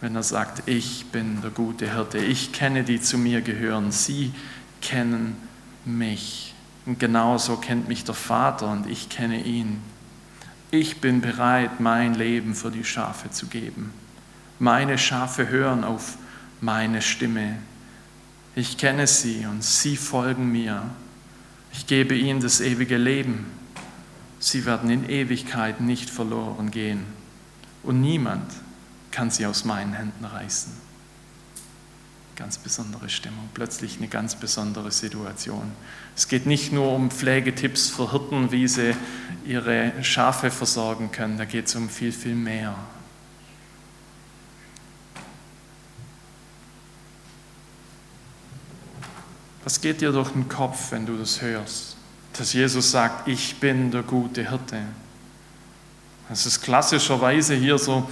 Wenn 0.02 0.14
er 0.14 0.24
sagt, 0.24 0.68
ich 0.68 1.06
bin 1.06 1.42
der 1.42 1.52
gute 1.52 1.90
Hirte, 1.90 2.18
ich 2.18 2.52
kenne 2.52 2.84
die 2.84 3.00
zu 3.00 3.18
mir 3.18 3.40
gehören, 3.40 3.94
sie 3.94 4.34
kennen 4.82 5.38
mich. 5.86 6.54
Und 6.86 7.00
genauso 7.00 7.56
kennt 7.56 7.88
mich 7.88 8.04
der 8.04 8.14
Vater 8.14 8.70
und 8.70 8.88
ich 8.88 9.08
kenne 9.08 9.42
ihn. 9.42 9.82
Ich 10.70 11.00
bin 11.00 11.22
bereit, 11.22 11.80
mein 11.80 12.14
Leben 12.14 12.56
für 12.56 12.72
die 12.72 12.84
Schafe 12.84 13.32
zu 13.32 13.46
geben. 13.46 13.94
Meine 14.60 14.98
Schafe 14.98 15.48
hören 15.48 15.86
auf 15.86 16.18
meine 16.60 17.02
Stimme. 17.02 17.56
Ich 18.56 18.78
kenne 18.78 19.08
sie 19.08 19.46
und 19.46 19.64
sie 19.64 19.96
folgen 19.96 20.52
mir. 20.52 20.84
Ich 21.72 21.88
gebe 21.88 22.16
ihnen 22.16 22.42
das 22.42 22.60
ewige 22.60 22.98
Leben. 22.98 23.46
Sie 24.40 24.66
werden 24.66 24.90
in 24.90 25.10
Ewigkeit 25.10 25.80
nicht 25.80 26.10
verloren 26.10 26.72
gehen. 26.72 27.06
Und 27.84 28.02
niemand 28.02 28.52
kann 29.12 29.32
sie 29.32 29.46
aus 29.46 29.64
meinen 29.64 29.94
Händen 29.94 30.26
reißen. 30.26 30.74
Ganz 32.36 32.58
besondere 32.58 33.10
Stimmung, 33.10 33.50
plötzlich 33.54 33.98
eine 33.98 34.08
ganz 34.08 34.36
besondere 34.36 34.92
Situation. 34.92 35.72
Es 36.16 36.28
geht 36.28 36.46
nicht 36.46 36.74
nur 36.74 36.92
um 36.94 37.12
Pflegetipps 37.12 37.90
für 37.90 38.12
Hirten, 38.12 38.52
wie 38.52 38.68
sie 38.68 38.96
ihre 39.46 39.94
Schafe 40.04 40.50
versorgen 40.50 41.12
können, 41.12 41.38
da 41.38 41.46
geht 41.46 41.68
es 41.68 41.76
um 41.76 41.88
viel, 41.90 42.12
viel 42.12 42.36
mehr. 42.36 42.76
Was 49.72 49.80
geht 49.80 50.02
dir 50.02 50.12
durch 50.12 50.32
den 50.32 50.50
Kopf, 50.50 50.92
wenn 50.92 51.06
du 51.06 51.16
das 51.16 51.42
hörst? 51.42 51.96
Dass 52.38 52.52
Jesus 52.52 52.92
sagt, 52.92 53.30
ich 53.30 53.56
bin 53.62 53.90
der 53.90 54.04
gute 54.04 54.50
Hirte. 54.50 54.82
Dass 56.28 56.46
es 56.46 56.60
klassischerweise 56.60 57.56
hier 57.56 57.78
so 57.78 58.10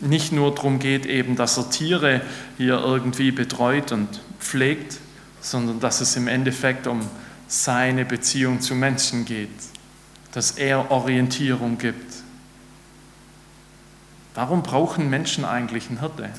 nicht 0.00 0.32
nur 0.32 0.54
darum 0.54 0.78
geht, 0.78 1.04
eben, 1.04 1.36
dass 1.36 1.58
er 1.58 1.68
Tiere 1.68 2.22
hier 2.56 2.78
irgendwie 2.78 3.32
betreut 3.32 3.92
und 3.92 4.08
pflegt, 4.40 4.96
sondern 5.42 5.78
dass 5.78 6.00
es 6.00 6.16
im 6.16 6.26
Endeffekt 6.26 6.86
um 6.86 7.02
seine 7.48 8.06
Beziehung 8.06 8.62
zu 8.62 8.74
Menschen 8.74 9.26
geht, 9.26 9.50
dass 10.32 10.52
er 10.52 10.90
Orientierung 10.90 11.76
gibt. 11.76 12.14
Warum 14.34 14.62
brauchen 14.62 15.10
Menschen 15.10 15.44
eigentlich 15.44 15.90
einen 15.90 16.00
Hirte? 16.00 16.30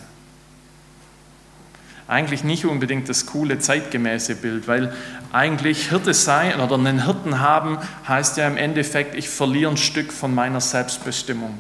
Eigentlich 2.10 2.44
nicht 2.44 2.66
unbedingt 2.66 3.08
das 3.08 3.28
coole 3.28 3.60
zeitgemäße 3.60 4.36
Bild, 4.36 4.68
weil 4.68 4.92
eigentlich 5.32 5.90
Hirte 5.90 6.16
sein 6.16 6.60
oder 6.60 6.74
einen 6.74 7.06
Hirten 7.06 7.40
haben 7.40 7.78
heißt 8.08 8.38
ja 8.38 8.48
im 8.48 8.58
Endeffekt, 8.58 9.16
ich 9.16 9.30
verliere 9.30 9.70
ein 9.70 9.78
Stück 9.78 10.12
von 10.12 10.34
meiner 10.34 10.60
Selbstbestimmung. 10.60 11.58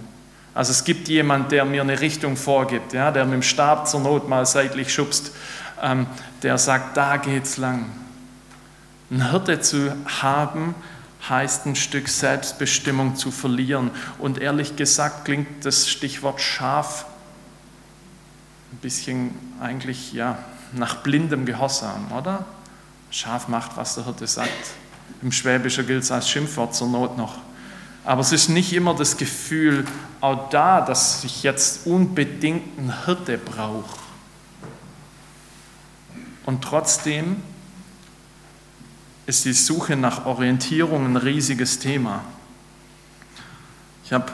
Also 0.55 0.71
es 0.71 0.83
gibt 0.83 1.07
jemand, 1.07 1.51
der 1.51 1.65
mir 1.65 1.83
eine 1.83 2.01
Richtung 2.01 2.35
vorgibt, 2.35 2.93
ja, 2.93 3.11
der 3.11 3.25
mit 3.25 3.35
dem 3.35 3.43
Stab 3.43 3.87
zur 3.87 3.99
Not 3.99 4.27
mal 4.27 4.47
seitlich 4.47 4.91
schubst, 4.91 5.31
ähm, 5.83 6.07
der 6.41 6.57
sagt, 6.57 6.97
da 6.97 7.17
geht's 7.17 7.57
lang. 7.57 7.85
Ein 9.11 9.29
Hirte 9.29 9.61
zu 9.61 9.93
haben 10.21 10.73
heißt 11.29 11.67
ein 11.67 11.75
Stück 11.75 12.09
Selbstbestimmung 12.09 13.15
zu 13.15 13.29
verlieren. 13.29 13.91
Und 14.17 14.39
ehrlich 14.39 14.75
gesagt 14.75 15.25
klingt 15.25 15.63
das 15.63 15.87
Stichwort 15.87 16.41
Schaf 16.41 17.05
ein 18.71 18.77
bisschen 18.77 19.31
eigentlich 19.59 20.13
ja, 20.13 20.37
nach 20.73 20.97
blindem 20.97 21.45
Gehorsam, 21.45 22.11
oder? 22.11 22.45
Schaf 23.11 23.47
macht, 23.47 23.75
was 23.75 23.95
der 23.95 24.05
Hirte 24.05 24.27
sagt. 24.27 24.71
Im 25.21 25.31
Schwäbischen 25.31 25.87
gilt 25.87 26.03
es 26.03 26.11
als 26.11 26.29
Schimpfwort 26.29 26.75
zur 26.75 26.87
Not 26.87 27.17
noch. 27.17 27.37
Aber 28.05 28.21
es 28.21 28.31
ist 28.31 28.49
nicht 28.49 28.73
immer 28.73 28.95
das 28.95 29.17
Gefühl, 29.17 29.85
auch 30.21 30.49
da, 30.49 30.81
dass 30.81 31.23
ich 31.23 31.43
jetzt 31.43 31.85
unbedingt 31.85 32.77
einen 32.77 33.05
Hirte 33.05 33.37
brauche. 33.37 33.97
Und 36.45 36.63
trotzdem 36.63 37.37
ist 39.25 39.45
die 39.45 39.53
Suche 39.53 39.95
nach 39.95 40.25
Orientierung 40.25 41.05
ein 41.05 41.17
riesiges 41.17 41.79
Thema. 41.79 42.23
Ich 44.03 44.13
habe 44.13 44.31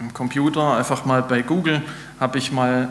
im 0.00 0.14
Computer 0.14 0.76
einfach 0.76 1.04
mal 1.04 1.22
bei 1.22 1.42
Google 1.42 1.82
habe 2.18 2.38
ich 2.38 2.52
mal 2.52 2.88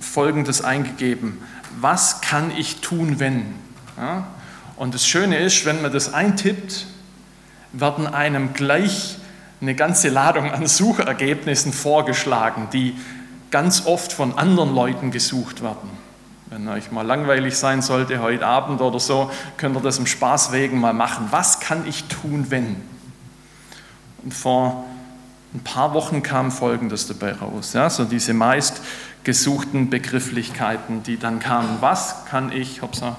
Folgendes 0.00 0.62
eingegeben. 0.62 1.38
Was 1.80 2.20
kann 2.20 2.52
ich 2.56 2.80
tun, 2.80 3.18
wenn? 3.18 3.54
Ja? 3.96 4.26
Und 4.76 4.94
das 4.94 5.06
Schöne 5.06 5.38
ist, 5.38 5.64
wenn 5.64 5.82
man 5.82 5.92
das 5.92 6.14
eintippt, 6.14 6.86
werden 7.72 8.06
einem 8.06 8.52
gleich 8.52 9.18
eine 9.60 9.74
ganze 9.74 10.08
Ladung 10.08 10.50
an 10.52 10.66
Suchergebnissen 10.66 11.72
vorgeschlagen, 11.72 12.68
die 12.72 12.96
ganz 13.50 13.86
oft 13.86 14.12
von 14.12 14.38
anderen 14.38 14.74
Leuten 14.74 15.10
gesucht 15.10 15.62
werden. 15.62 15.90
Wenn 16.46 16.68
euch 16.68 16.92
mal 16.92 17.06
langweilig 17.06 17.56
sein 17.56 17.80
sollte 17.80 18.20
heute 18.20 18.46
Abend 18.46 18.80
oder 18.80 19.00
so, 19.00 19.30
könnt 19.56 19.76
ihr 19.76 19.80
das 19.80 19.98
im 19.98 20.06
Spaß 20.06 20.52
wegen 20.52 20.80
mal 20.80 20.92
machen. 20.92 21.28
Was 21.30 21.60
kann 21.60 21.86
ich 21.86 22.04
tun, 22.04 22.46
wenn? 22.50 22.76
Und 24.22 24.34
vor 24.34 24.84
ein 25.54 25.60
paar 25.60 25.94
Wochen 25.94 26.22
kam 26.22 26.50
Folgendes 26.50 27.06
dabei 27.06 27.32
raus. 27.32 27.72
Ja, 27.74 27.90
so 27.90 28.04
diese 28.04 28.32
meist 28.32 28.80
gesuchten 29.24 29.90
Begrifflichkeiten, 29.90 31.02
die 31.02 31.18
dann 31.18 31.38
kamen. 31.38 31.78
Was 31.80 32.24
kann 32.26 32.52
ich 32.52 32.82
hopsa, 32.82 33.16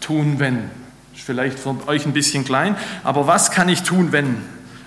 tun, 0.00 0.38
wenn? 0.38 0.70
Ist 1.14 1.24
vielleicht 1.24 1.58
für 1.58 1.76
euch 1.88 2.06
ein 2.06 2.12
bisschen 2.12 2.44
klein, 2.44 2.76
aber 3.04 3.26
was 3.26 3.50
kann 3.50 3.68
ich 3.68 3.82
tun, 3.82 4.12
wenn 4.12 4.38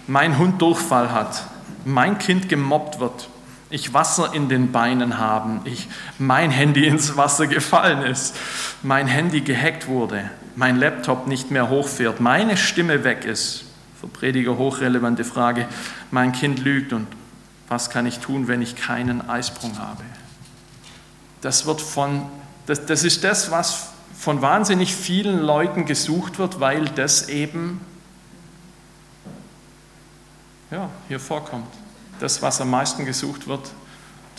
mein 0.08 0.38
Hund 0.38 0.62
Durchfall 0.62 1.12
hat, 1.12 1.44
mein 1.84 2.18
Kind 2.18 2.50
gemobbt 2.50 3.00
wird, 3.00 3.30
ich 3.70 3.94
Wasser 3.94 4.34
in 4.34 4.50
den 4.50 4.72
Beinen 4.72 5.18
habe, 5.18 5.62
ich, 5.66 5.88
mein 6.18 6.50
Handy 6.52 6.88
ins 6.88 7.18
Wasser 7.18 7.48
gefallen 7.48 8.04
ist, 8.04 8.36
mein 8.84 9.08
Handy 9.08 9.42
gehackt 9.42 9.88
wurde, 9.88 10.30
mein 10.56 10.78
Laptop 10.78 11.28
nicht 11.28 11.52
mehr 11.52 11.70
hochfährt, 11.70 12.20
meine 12.20 12.58
Stimme 12.58 13.04
weg 13.04 13.26
ist, 13.26 13.65
für 14.06 14.10
Prediger 14.10 14.58
hochrelevante 14.58 15.24
Frage, 15.24 15.68
mein 16.12 16.32
Kind 16.32 16.60
lügt 16.60 16.94
und 16.94 17.08
was 17.68 17.90
kann 17.90 18.06
ich 18.06 18.20
tun, 18.20 18.48
wenn 18.48 18.62
ich 18.62 18.76
keinen 18.76 19.28
Eisprung 19.28 19.80
habe? 19.80 20.04
Das 21.42 21.66
wird 21.66 21.82
von, 21.82 22.28
das, 22.68 22.86
das 22.86 23.04
ist 23.04 23.24
das, 23.24 23.50
was 23.50 23.90
von 24.16 24.42
wahnsinnig 24.42 24.96
vielen 24.96 25.42
Leuten 25.42 25.86
gesucht 25.86 26.38
wird, 26.38 26.60
weil 26.60 26.86
das 26.86 27.30
eben 27.30 27.82
ja, 30.70 30.90
hier 31.08 31.20
vorkommt. 31.20 31.68
Das, 32.20 32.42
was 32.42 32.62
am 32.62 32.70
meisten 32.70 33.06
gesucht 33.06 33.48
wird, 33.48 33.72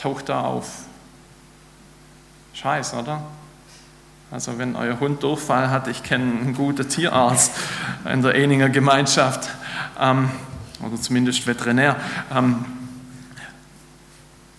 taucht 0.01 0.29
da 0.29 0.43
auf. 0.43 0.83
Scheiß, 2.55 2.95
oder? 2.95 3.23
Also 4.31 4.59
wenn 4.59 4.75
euer 4.75 4.99
Hund 4.99 5.23
Durchfall 5.23 5.71
hat, 5.71 5.87
ich 5.87 6.03
kenne 6.03 6.25
einen 6.25 6.55
guten 6.55 6.89
Tierarzt 6.89 7.53
in 8.13 8.23
der 8.23 8.35
Eninger 8.35 8.69
Gemeinschaft, 8.69 9.49
ähm, 10.01 10.31
oder 10.85 11.01
zumindest 11.01 11.47
Veterinär. 11.47 11.97
Ähm, 12.35 12.65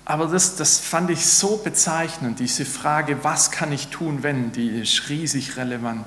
aber 0.06 0.28
das, 0.28 0.56
das 0.56 0.80
fand 0.80 1.10
ich 1.10 1.26
so 1.26 1.58
bezeichnend, 1.58 2.40
diese 2.40 2.64
Frage, 2.64 3.24
was 3.26 3.52
kann 3.52 3.74
ich 3.74 3.90
tun, 3.90 4.24
wenn, 4.24 4.54
die 4.54 4.70
ist 4.70 5.10
riesig 5.10 5.58
relevant. 5.58 6.06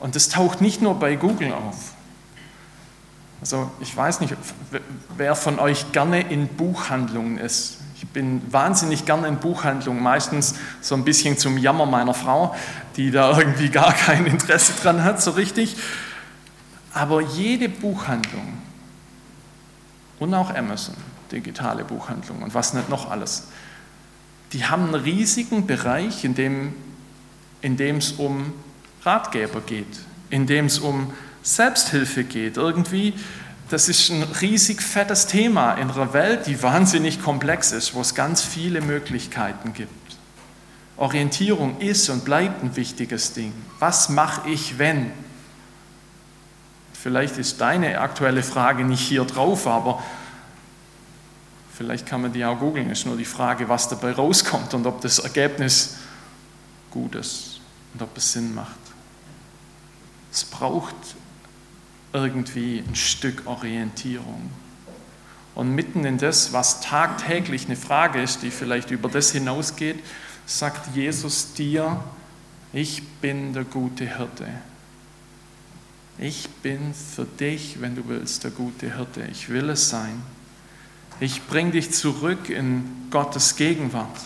Und 0.00 0.16
das 0.16 0.28
taucht 0.28 0.60
nicht 0.60 0.82
nur 0.82 0.98
bei 0.98 1.14
Google 1.14 1.52
auf. 1.52 1.92
Also 3.40 3.70
ich 3.80 3.96
weiß 3.96 4.20
nicht, 4.20 4.34
wer 5.16 5.36
von 5.36 5.60
euch 5.60 5.92
gerne 5.92 6.22
in 6.22 6.48
Buchhandlungen 6.48 7.38
ist. 7.38 7.78
Ich 7.94 8.06
bin 8.08 8.42
wahnsinnig 8.52 9.04
gerne 9.04 9.28
in 9.28 9.36
Buchhandlungen, 9.36 10.02
meistens 10.02 10.54
so 10.80 10.96
ein 10.96 11.04
bisschen 11.04 11.38
zum 11.38 11.56
Jammer 11.56 11.86
meiner 11.86 12.14
Frau, 12.14 12.54
die 12.96 13.12
da 13.12 13.38
irgendwie 13.38 13.68
gar 13.70 13.92
kein 13.92 14.26
Interesse 14.26 14.72
dran 14.82 15.04
hat, 15.04 15.22
so 15.22 15.32
richtig. 15.32 15.76
Aber 16.92 17.20
jede 17.20 17.68
Buchhandlung 17.68 18.58
und 20.18 20.34
auch 20.34 20.54
Amazon, 20.54 20.96
digitale 21.30 21.84
Buchhandlung 21.84 22.42
und 22.42 22.54
was 22.54 22.74
nicht 22.74 22.88
noch 22.88 23.10
alles, 23.10 23.48
die 24.52 24.64
haben 24.64 24.84
einen 24.84 24.94
riesigen 24.94 25.66
Bereich, 25.66 26.24
in 26.24 26.34
dem, 26.34 26.74
in 27.60 27.78
es 27.78 28.12
um 28.12 28.52
Ratgeber 29.02 29.60
geht, 29.60 30.00
in 30.30 30.46
dem 30.46 30.66
es 30.66 30.78
um 30.78 31.12
Selbsthilfe 31.42 32.24
geht. 32.24 32.56
Irgendwie 32.56 33.14
das 33.68 33.88
ist 33.90 34.10
ein 34.10 34.22
riesig 34.22 34.80
fettes 34.80 35.26
Thema 35.26 35.74
in 35.74 35.90
einer 35.90 36.14
Welt, 36.14 36.46
die 36.46 36.62
wahnsinnig 36.62 37.22
komplex 37.22 37.72
ist, 37.72 37.94
wo 37.94 38.00
es 38.00 38.14
ganz 38.14 38.42
viele 38.42 38.80
Möglichkeiten 38.80 39.74
gibt. 39.74 39.90
Orientierung 40.96 41.78
ist 41.78 42.08
und 42.08 42.24
bleibt 42.24 42.62
ein 42.62 42.76
wichtiges 42.76 43.34
Ding. 43.34 43.52
Was 43.78 44.08
mache 44.08 44.48
ich, 44.48 44.78
wenn? 44.78 45.12
Vielleicht 47.00 47.38
ist 47.38 47.60
deine 47.60 48.00
aktuelle 48.00 48.42
Frage 48.42 48.84
nicht 48.84 49.06
hier 49.06 49.24
drauf, 49.24 49.68
aber 49.68 50.02
vielleicht 51.72 52.06
kann 52.06 52.22
man 52.22 52.32
die 52.32 52.44
auch 52.44 52.58
googeln. 52.58 52.90
Es 52.90 53.00
ist 53.00 53.06
nur 53.06 53.16
die 53.16 53.24
Frage, 53.24 53.68
was 53.68 53.88
dabei 53.88 54.10
rauskommt 54.10 54.74
und 54.74 54.84
ob 54.84 55.00
das 55.00 55.20
Ergebnis 55.20 55.98
gut 56.90 57.14
ist 57.14 57.60
und 57.94 58.02
ob 58.02 58.16
es 58.16 58.32
Sinn 58.32 58.52
macht. 58.52 58.74
Es 60.32 60.44
braucht 60.44 60.96
irgendwie 62.12 62.82
ein 62.86 62.96
Stück 62.96 63.46
Orientierung. 63.46 64.50
Und 65.54 65.74
mitten 65.74 66.04
in 66.04 66.18
das, 66.18 66.52
was 66.52 66.80
tagtäglich 66.80 67.66
eine 67.66 67.76
Frage 67.76 68.20
ist, 68.20 68.42
die 68.42 68.50
vielleicht 68.50 68.90
über 68.90 69.08
das 69.08 69.30
hinausgeht, 69.30 70.02
sagt 70.46 70.96
Jesus 70.96 71.52
dir, 71.54 72.02
ich 72.72 73.06
bin 73.20 73.52
der 73.52 73.64
gute 73.64 74.04
Hirte. 74.04 74.48
Ich 76.20 76.48
bin 76.62 76.94
für 76.94 77.24
dich, 77.24 77.80
wenn 77.80 77.94
du 77.94 78.08
willst, 78.08 78.42
der 78.42 78.50
gute 78.50 78.96
Hirte. 78.96 79.22
Ich 79.30 79.48
will 79.48 79.70
es 79.70 79.88
sein. 79.88 80.20
Ich 81.20 81.46
bringe 81.46 81.72
dich 81.72 81.92
zurück 81.92 82.50
in 82.50 82.84
Gottes 83.10 83.54
Gegenwart. 83.54 84.18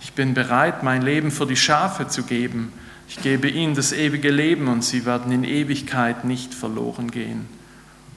Ich 0.00 0.12
bin 0.12 0.34
bereit, 0.34 0.82
mein 0.82 1.02
Leben 1.02 1.30
für 1.30 1.46
die 1.46 1.56
Schafe 1.56 2.08
zu 2.08 2.24
geben. 2.24 2.72
Ich 3.08 3.20
gebe 3.22 3.48
ihnen 3.48 3.74
das 3.74 3.92
ewige 3.92 4.30
Leben 4.30 4.66
und 4.66 4.82
sie 4.82 5.06
werden 5.06 5.30
in 5.30 5.44
Ewigkeit 5.44 6.24
nicht 6.24 6.52
verloren 6.52 7.10
gehen. 7.10 7.46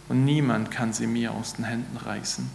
Und 0.09 0.25
niemand 0.25 0.71
kann 0.71 0.93
sie 0.93 1.07
mir 1.07 1.31
aus 1.31 1.55
den 1.55 1.65
Händen 1.65 1.97
reißen. 1.97 2.49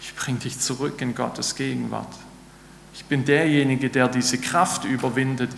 Ich 0.00 0.14
bringe 0.14 0.40
dich 0.40 0.58
zurück 0.58 1.00
in 1.00 1.14
Gottes 1.14 1.54
Gegenwart. 1.54 2.12
Ich 2.94 3.04
bin 3.04 3.24
derjenige, 3.24 3.90
der 3.90 4.08
diese 4.08 4.38
Kraft 4.38 4.84
überwindet, 4.84 5.50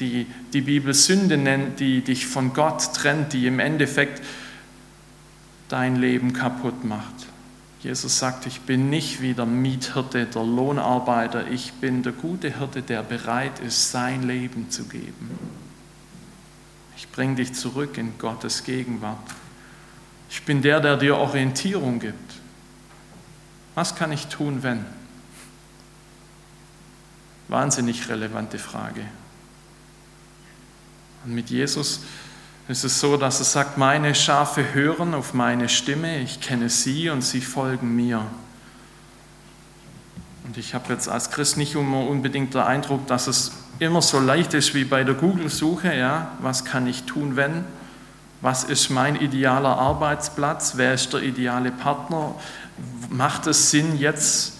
die 0.00 0.26
die 0.52 0.60
Bibel 0.60 0.94
Sünde 0.94 1.36
nennt, 1.36 1.80
die 1.80 2.02
dich 2.02 2.26
von 2.26 2.52
Gott 2.52 2.94
trennt, 2.94 3.32
die 3.32 3.46
im 3.46 3.58
Endeffekt 3.58 4.22
dein 5.68 5.96
Leben 5.96 6.32
kaputt 6.32 6.84
macht. 6.84 7.26
Jesus 7.82 8.18
sagt, 8.18 8.46
ich 8.46 8.60
bin 8.60 8.90
nicht 8.90 9.20
wie 9.22 9.34
der 9.34 9.46
Miethirte, 9.46 10.26
der 10.26 10.44
Lohnarbeiter, 10.44 11.48
ich 11.48 11.72
bin 11.74 12.02
der 12.02 12.12
gute 12.12 12.56
Hirte, 12.56 12.82
der 12.82 13.02
bereit 13.02 13.58
ist, 13.58 13.90
sein 13.90 14.22
Leben 14.22 14.70
zu 14.70 14.84
geben. 14.84 15.30
Ich 16.96 17.10
bringe 17.10 17.36
dich 17.36 17.54
zurück 17.54 17.98
in 17.98 18.16
Gottes 18.18 18.62
Gegenwart. 18.62 19.18
Ich 20.30 20.42
bin 20.44 20.62
der, 20.62 20.80
der 20.80 20.96
dir 20.96 21.16
Orientierung 21.16 21.98
gibt. 21.98 22.34
Was 23.74 23.96
kann 23.96 24.12
ich 24.12 24.28
tun, 24.28 24.62
wenn? 24.62 24.84
Wahnsinnig 27.48 28.08
relevante 28.08 28.58
Frage. 28.58 29.02
Und 31.24 31.34
mit 31.34 31.50
Jesus 31.50 32.00
ist 32.68 32.84
es 32.84 33.00
so, 33.00 33.16
dass 33.16 33.38
er 33.40 33.44
sagt, 33.44 33.78
meine 33.78 34.14
Schafe 34.14 34.74
hören 34.74 35.14
auf 35.14 35.34
meine 35.34 35.68
Stimme, 35.68 36.20
ich 36.20 36.40
kenne 36.40 36.68
sie 36.68 37.10
und 37.10 37.22
sie 37.22 37.40
folgen 37.40 37.94
mir. 37.94 38.24
Und 40.44 40.58
ich 40.58 40.74
habe 40.74 40.92
jetzt 40.92 41.08
als 41.08 41.30
Christ 41.30 41.56
nicht 41.56 41.74
immer 41.74 42.06
unbedingt 42.06 42.54
den 42.54 42.62
Eindruck, 42.62 43.06
dass 43.06 43.26
es 43.26 43.52
immer 43.78 44.02
so 44.02 44.18
leicht 44.18 44.54
ist 44.54 44.74
wie 44.74 44.84
bei 44.84 45.04
der 45.04 45.14
Google-Suche. 45.14 45.94
Ja? 45.94 46.32
Was 46.40 46.64
kann 46.64 46.86
ich 46.86 47.04
tun, 47.04 47.36
wenn? 47.36 47.64
Was 48.40 48.64
ist 48.64 48.90
mein 48.90 49.16
idealer 49.16 49.78
Arbeitsplatz? 49.78 50.74
Wer 50.76 50.94
ist 50.94 51.12
der 51.12 51.22
ideale 51.22 51.70
Partner? 51.70 52.34
Macht 53.08 53.46
es 53.46 53.70
Sinn, 53.70 53.98
jetzt 53.98 54.54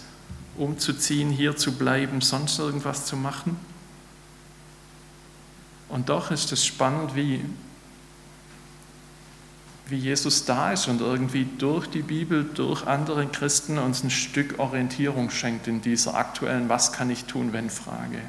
umzuziehen, 0.56 1.30
hier 1.30 1.56
zu 1.56 1.72
bleiben, 1.72 2.20
sonst 2.20 2.58
irgendwas 2.58 3.06
zu 3.06 3.16
machen? 3.16 3.56
Und 5.92 6.08
doch 6.08 6.30
ist 6.30 6.50
es 6.52 6.64
spannend, 6.64 7.14
wie, 7.14 7.44
wie 9.88 9.96
Jesus 9.96 10.46
da 10.46 10.72
ist 10.72 10.88
und 10.88 11.02
irgendwie 11.02 11.46
durch 11.58 11.86
die 11.86 12.00
Bibel, 12.00 12.44
durch 12.44 12.86
andere 12.86 13.26
Christen 13.26 13.76
uns 13.76 14.02
ein 14.02 14.08
Stück 14.08 14.58
Orientierung 14.58 15.28
schenkt 15.28 15.68
in 15.68 15.82
dieser 15.82 16.14
aktuellen 16.14 16.70
Was 16.70 16.94
kann 16.94 17.10
ich 17.10 17.26
tun, 17.26 17.52
wenn 17.52 17.68
Frage. 17.68 18.22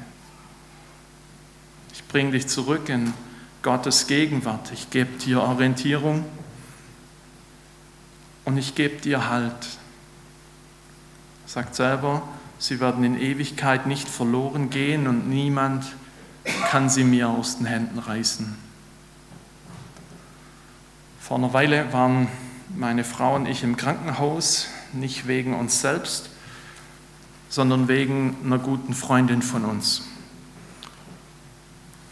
Ich 1.94 2.06
bringe 2.06 2.32
dich 2.32 2.48
zurück 2.48 2.90
in 2.90 3.14
Gottes 3.62 4.08
Gegenwart. 4.08 4.70
Ich 4.74 4.90
gebe 4.90 5.16
dir 5.16 5.40
Orientierung 5.40 6.26
und 8.44 8.58
ich 8.58 8.74
gebe 8.74 9.00
dir 9.00 9.30
Halt. 9.30 9.54
Er 11.46 11.48
sagt 11.48 11.74
selber, 11.76 12.28
sie 12.58 12.78
werden 12.78 13.04
in 13.04 13.18
Ewigkeit 13.18 13.86
nicht 13.86 14.06
verloren 14.06 14.68
gehen 14.68 15.06
und 15.06 15.30
niemand 15.30 15.86
kann 16.44 16.88
sie 16.88 17.04
mir 17.04 17.28
aus 17.28 17.58
den 17.58 17.66
Händen 17.66 17.98
reißen. 17.98 18.54
Vor 21.20 21.38
einer 21.38 21.52
Weile 21.52 21.92
waren 21.92 22.28
meine 22.76 23.04
Frau 23.04 23.34
und 23.34 23.46
ich 23.46 23.62
im 23.62 23.76
Krankenhaus, 23.76 24.68
nicht 24.92 25.26
wegen 25.26 25.54
uns 25.54 25.80
selbst, 25.80 26.30
sondern 27.48 27.88
wegen 27.88 28.36
einer 28.44 28.58
guten 28.58 28.94
Freundin 28.94 29.42
von 29.42 29.64
uns. 29.64 30.02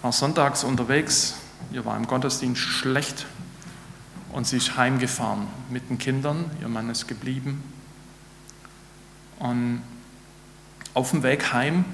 War 0.01 0.13
sonntags 0.13 0.65
unterwegs, 0.65 1.35
ihr 1.73 1.85
war 1.85 1.97
im 1.97 2.07
Gottesdienst 2.07 2.61
schlecht 2.61 3.27
und 4.33 4.47
sie 4.47 4.57
ist 4.57 4.77
heimgefahren 4.77 5.47
mit 5.71 5.91
den 5.91 5.99
Kindern, 5.99 6.51
ihr 6.61 6.69
Mann 6.69 6.89
ist 6.91 7.07
geblieben. 7.07 7.63
Und 9.39 9.83
auf 10.95 11.11
dem 11.11 11.23
Weg 11.23 11.53
heim 11.53 11.85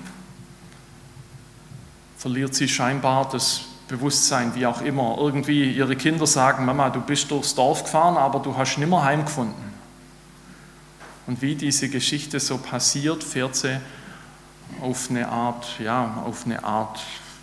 verliert 2.19 2.55
sie 2.55 2.69
scheinbar 2.69 3.29
das 3.31 3.63
Bewusstsein, 3.87 4.55
wie 4.55 4.67
auch 4.67 4.83
immer. 4.83 5.17
Irgendwie 5.19 5.73
ihre 5.73 5.97
Kinder 5.97 6.27
sagen, 6.27 6.67
Mama, 6.67 6.91
du 6.91 7.01
bist 7.01 7.31
durchs 7.31 7.55
Dorf 7.55 7.85
gefahren, 7.85 8.17
aber 8.17 8.41
du 8.41 8.57
hast 8.57 8.77
nimmer 8.77 9.05
heimgefunden. 9.05 9.69
Und 11.27 11.41
wie 11.41 11.55
diese 11.55 11.89
Geschichte 11.89 12.41
so 12.41 12.59
passiert, 12.59 13.23
fährt 13.23 13.55
sie 13.55 13.81
auf 14.83 15.09
eine 15.11 15.29
Art, 15.29 15.67
ja, 15.79 16.23
auf 16.25 16.45
eine 16.45 16.65
Art, 16.65 17.01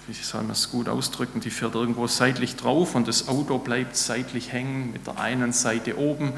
wie 0.08 0.14
soll 0.14 0.42
man 0.42 0.52
es 0.52 0.70
gut 0.72 0.90
ausdrücken, 0.90 1.40
die 1.40 1.50
fährt 1.50 1.74
irgendwo 1.74 2.06
seitlich 2.08 2.56
drauf 2.56 2.96
und 2.96 3.08
das 3.08 3.28
Auto 3.28 3.58
bleibt 3.58 3.96
seitlich 3.96 4.52
hängen, 4.52 4.92
mit 4.92 5.08
der 5.08 5.20
einen 5.20 5.52
Seite 5.52 5.98
oben, 5.98 6.34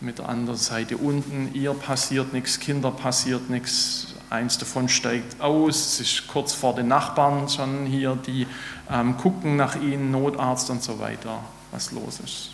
mit 0.00 0.18
der 0.18 0.28
anderen 0.28 0.58
Seite 0.58 0.96
unten. 0.96 1.50
Ihr 1.54 1.74
passiert 1.74 2.32
nichts, 2.32 2.60
Kinder 2.60 2.90
passiert 2.90 3.50
nichts, 3.50 4.13
Eins 4.30 4.58
davon 4.58 4.88
steigt 4.88 5.40
aus, 5.40 5.76
es 5.76 6.00
ist 6.00 6.28
kurz 6.28 6.52
vor 6.52 6.74
den 6.74 6.88
Nachbarn 6.88 7.48
schon 7.48 7.86
hier, 7.86 8.16
die 8.26 8.46
ähm, 8.90 9.16
gucken 9.16 9.56
nach 9.56 9.76
ihnen, 9.76 10.10
Notarzt 10.10 10.70
und 10.70 10.82
so 10.82 10.98
weiter, 10.98 11.40
was 11.70 11.92
los 11.92 12.20
ist. 12.24 12.50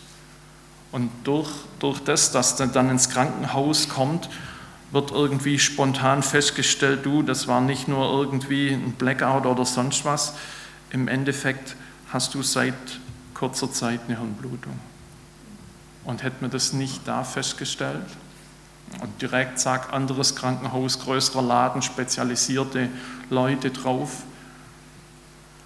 Und 0.91 1.09
durch, 1.23 1.49
durch 1.79 1.99
das, 2.03 2.31
dass 2.31 2.59
er 2.59 2.67
dann 2.67 2.89
ins 2.89 3.09
Krankenhaus 3.09 3.89
kommt, 3.89 4.29
wird 4.91 5.11
irgendwie 5.11 5.57
spontan 5.57 6.21
festgestellt, 6.21 7.05
du, 7.05 7.23
das 7.23 7.47
war 7.47 7.61
nicht 7.61 7.87
nur 7.87 8.11
irgendwie 8.11 8.71
ein 8.71 8.91
Blackout 8.93 9.45
oder 9.45 9.65
sonst 9.65 10.03
was, 10.03 10.33
im 10.89 11.07
Endeffekt 11.07 11.75
hast 12.11 12.33
du 12.33 12.43
seit 12.43 12.73
kurzer 13.33 13.71
Zeit 13.71 14.01
eine 14.07 14.17
Hirnblutung. 14.17 14.77
Und 16.03 16.23
hätte 16.23 16.37
man 16.41 16.51
das 16.51 16.73
nicht 16.73 17.07
da 17.07 17.23
festgestellt, 17.23 18.05
und 18.99 19.21
direkt 19.21 19.59
sagt 19.59 19.93
anderes 19.93 20.35
Krankenhaus, 20.35 20.99
größerer 20.99 21.41
Laden, 21.41 21.81
spezialisierte 21.81 22.89
Leute 23.29 23.71
drauf. 23.71 24.23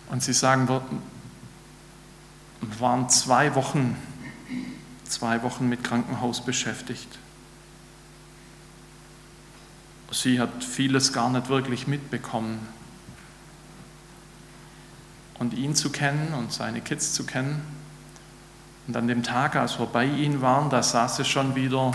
Und 0.10 0.22
sie 0.22 0.34
sagen, 0.34 0.68
wir 0.68 0.82
waren 2.80 3.10
zwei 3.10 3.56
Wochen, 3.56 3.98
zwei 5.06 5.42
Wochen 5.44 5.68
mit 5.68 5.84
Krankenhaus 5.84 6.46
beschäftigt. 6.46 7.18
Sie 10.12 10.40
hat 10.40 10.64
vieles 10.64 11.12
gar 11.12 11.30
nicht 11.30 11.50
wirklich 11.50 11.88
mitbekommen. 11.88 12.60
Und 15.40 15.54
ihn 15.54 15.76
zu 15.76 15.90
kennen 15.92 16.34
und 16.34 16.54
seine 16.54 16.80
Kids 16.80 17.14
zu 17.14 17.26
kennen. 17.26 17.62
Und 18.88 18.96
an 18.96 19.08
dem 19.08 19.24
Tag, 19.24 19.56
als 19.56 19.80
wir 19.80 19.88
bei 19.88 20.06
ihnen 20.06 20.42
waren, 20.42 20.70
da 20.70 20.82
saß 20.82 21.18
sie 21.18 21.26
schon 21.26 21.56
wieder 21.56 21.92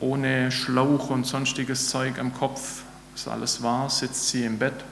ohne 0.00 0.50
Schlauch 0.52 1.10
und 1.10 1.26
sonstiges 1.26 1.88
Zeug 1.88 2.18
am 2.18 2.34
Kopf, 2.34 2.82
was 3.12 3.28
alles 3.28 3.62
war, 3.62 3.88
sitzt 3.88 4.28
sie 4.28 4.44
im 4.44 4.58
Bett, 4.58 4.84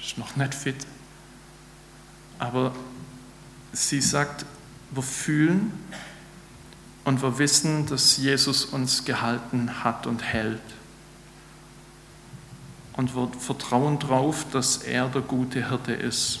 ist 0.00 0.18
noch 0.18 0.36
nicht 0.36 0.54
fit. 0.54 0.86
Aber 2.38 2.72
sie 3.72 4.00
sagt, 4.00 4.44
wir 4.90 5.02
fühlen 5.02 5.72
und 7.04 7.22
wir 7.22 7.38
wissen, 7.38 7.86
dass 7.86 8.16
Jesus 8.16 8.64
uns 8.64 9.04
gehalten 9.04 9.84
hat 9.84 10.06
und 10.06 10.22
hält. 10.22 10.60
Und 12.92 13.14
wir 13.16 13.28
vertrauen 13.38 13.98
darauf, 13.98 14.46
dass 14.52 14.78
er 14.78 15.08
der 15.08 15.22
gute 15.22 15.68
Hirte 15.68 15.92
ist 15.92 16.40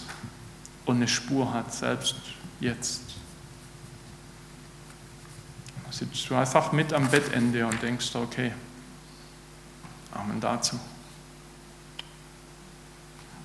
und 0.84 0.96
eine 0.96 1.08
Spur 1.08 1.52
hat, 1.52 1.74
selbst 1.74 2.14
jetzt 2.60 3.00
sitzt 5.94 6.28
du 6.28 6.34
einfach 6.34 6.72
mit 6.72 6.92
am 6.92 7.08
Bettende 7.08 7.66
und 7.66 7.80
denkst, 7.80 8.14
okay, 8.16 8.52
Amen 10.12 10.40
dazu. 10.40 10.78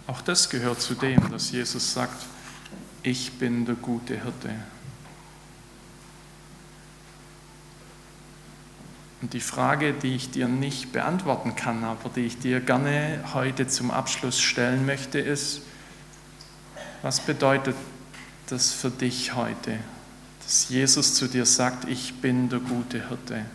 Auch 0.08 0.22
das 0.22 0.50
gehört 0.50 0.82
zu 0.82 0.96
dem, 0.96 1.30
dass 1.32 1.52
Jesus 1.52 1.94
sagt, 1.94 2.26
ich 3.04 3.34
bin 3.34 3.66
der 3.66 3.76
gute 3.76 4.22
Hirte. 4.22 4.50
Und 9.22 9.34
die 9.34 9.42
Frage, 9.42 9.94
die 9.94 10.16
ich 10.16 10.32
dir 10.32 10.48
nicht 10.48 10.92
beantworten 10.92 11.56
kann, 11.56 11.84
aber 11.84 12.10
die 12.10 12.26
ich 12.26 12.40
dir 12.40 12.62
gerne 12.62 13.24
heute 13.34 13.68
zum 13.68 13.92
Abschluss 13.92 14.40
stellen 14.40 14.86
möchte, 14.86 15.20
ist, 15.20 15.62
was 17.02 17.20
bedeutet 17.20 17.76
das 18.48 18.72
für 18.72 18.90
dich 18.90 19.36
heute? 19.36 19.80
Dass 20.50 20.68
Jesus 20.70 21.14
zu 21.14 21.28
dir 21.28 21.46
sagt, 21.46 21.88
ich 21.88 22.22
bin 22.22 22.50
der 22.50 22.58
gute 22.58 23.08
Hirte. 23.08 23.46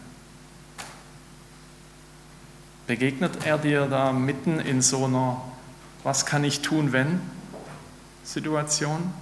Begegnet 2.87 3.44
er 3.44 3.59
dir 3.59 3.87
da 3.87 4.12
mitten 4.12 4.61
in 4.61 4.80
so 4.80 5.07
einer 5.07 5.42
Was 6.04 6.24
kann 6.24 6.44
ich 6.44 6.61
tun, 6.61 6.92
wenn 6.92 7.20
Situation? 8.22 9.12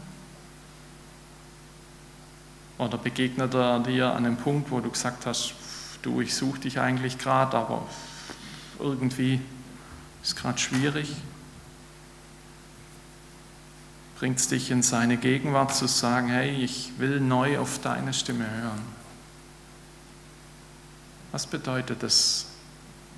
Oder 2.77 2.99
begegnet 2.99 3.55
er 3.55 3.81
dir 3.81 4.13
an 4.13 4.27
einem 4.27 4.37
Punkt, 4.37 4.71
wo 4.71 4.81
du 4.81 4.91
gesagt 4.91 5.25
hast, 5.25 5.55
du, 6.03 6.21
ich 6.21 6.35
suche 6.35 6.61
dich 6.61 6.79
eigentlich 6.79 7.17
gerade, 7.17 7.57
aber 7.57 7.87
irgendwie 8.79 9.41
ist 10.23 10.37
gerade 10.37 10.59
schwierig? 10.59 11.11
Bringt 14.23 14.39
es 14.39 14.47
dich 14.47 14.71
in 14.71 14.85
seine 14.85 15.17
Gegenwart 15.17 15.75
zu 15.75 15.89
sagen, 15.89 16.29
hey, 16.29 16.55
ich 16.63 16.93
will 16.99 17.19
neu 17.19 17.59
auf 17.59 17.81
deine 17.81 18.15
Stimme 18.15 18.49
hören? 18.49 18.81
Was 21.33 21.45
bedeutet 21.45 22.05
es 22.05 22.47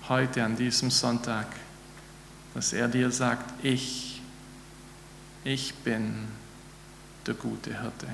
heute 0.09 0.43
an 0.43 0.57
diesem 0.57 0.91
Sonntag, 0.91 1.47
dass 2.55 2.73
er 2.73 2.89
dir 2.89 3.11
sagt, 3.11 3.53
ich, 3.63 4.23
ich 5.45 5.75
bin 5.75 6.27
der 7.27 7.35
gute 7.35 7.79
Hirte? 7.79 8.09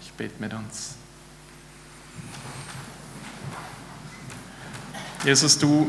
Ich 0.00 0.12
bete 0.14 0.34
mit 0.40 0.52
uns. 0.52 0.96
Jesus, 5.22 5.56
du, 5.56 5.88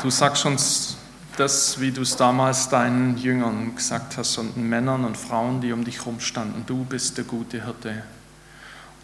du 0.00 0.10
sagst 0.10 0.46
uns 0.46 0.93
das, 1.36 1.80
wie 1.80 1.90
du 1.90 2.02
es 2.02 2.16
damals 2.16 2.68
deinen 2.68 3.16
Jüngern 3.18 3.74
gesagt 3.74 4.16
hast 4.16 4.38
und 4.38 4.56
den 4.56 4.68
Männern 4.68 5.04
und 5.04 5.16
Frauen, 5.16 5.60
die 5.60 5.72
um 5.72 5.84
dich 5.84 5.98
herum 5.98 6.20
standen. 6.20 6.64
Du 6.66 6.84
bist 6.84 7.16
der 7.16 7.24
gute 7.24 7.64
Hirte. 7.64 8.02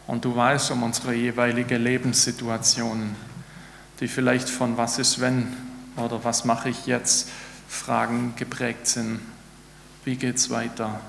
Und 0.06 0.24
du 0.24 0.34
weißt 0.34 0.70
um 0.72 0.82
unsere 0.82 1.14
jeweilige 1.14 1.76
Lebenssituation, 1.76 3.14
die 4.00 4.08
vielleicht 4.08 4.48
von 4.48 4.76
was 4.76 4.98
ist 4.98 5.20
wenn 5.20 5.56
oder 5.96 6.24
was 6.24 6.44
mache 6.44 6.70
ich 6.70 6.86
jetzt 6.86 7.28
Fragen 7.68 8.34
geprägt 8.36 8.86
sind. 8.86 9.20
Wie 10.04 10.16
geht 10.16 10.36
es 10.36 10.50
weiter? 10.50 11.00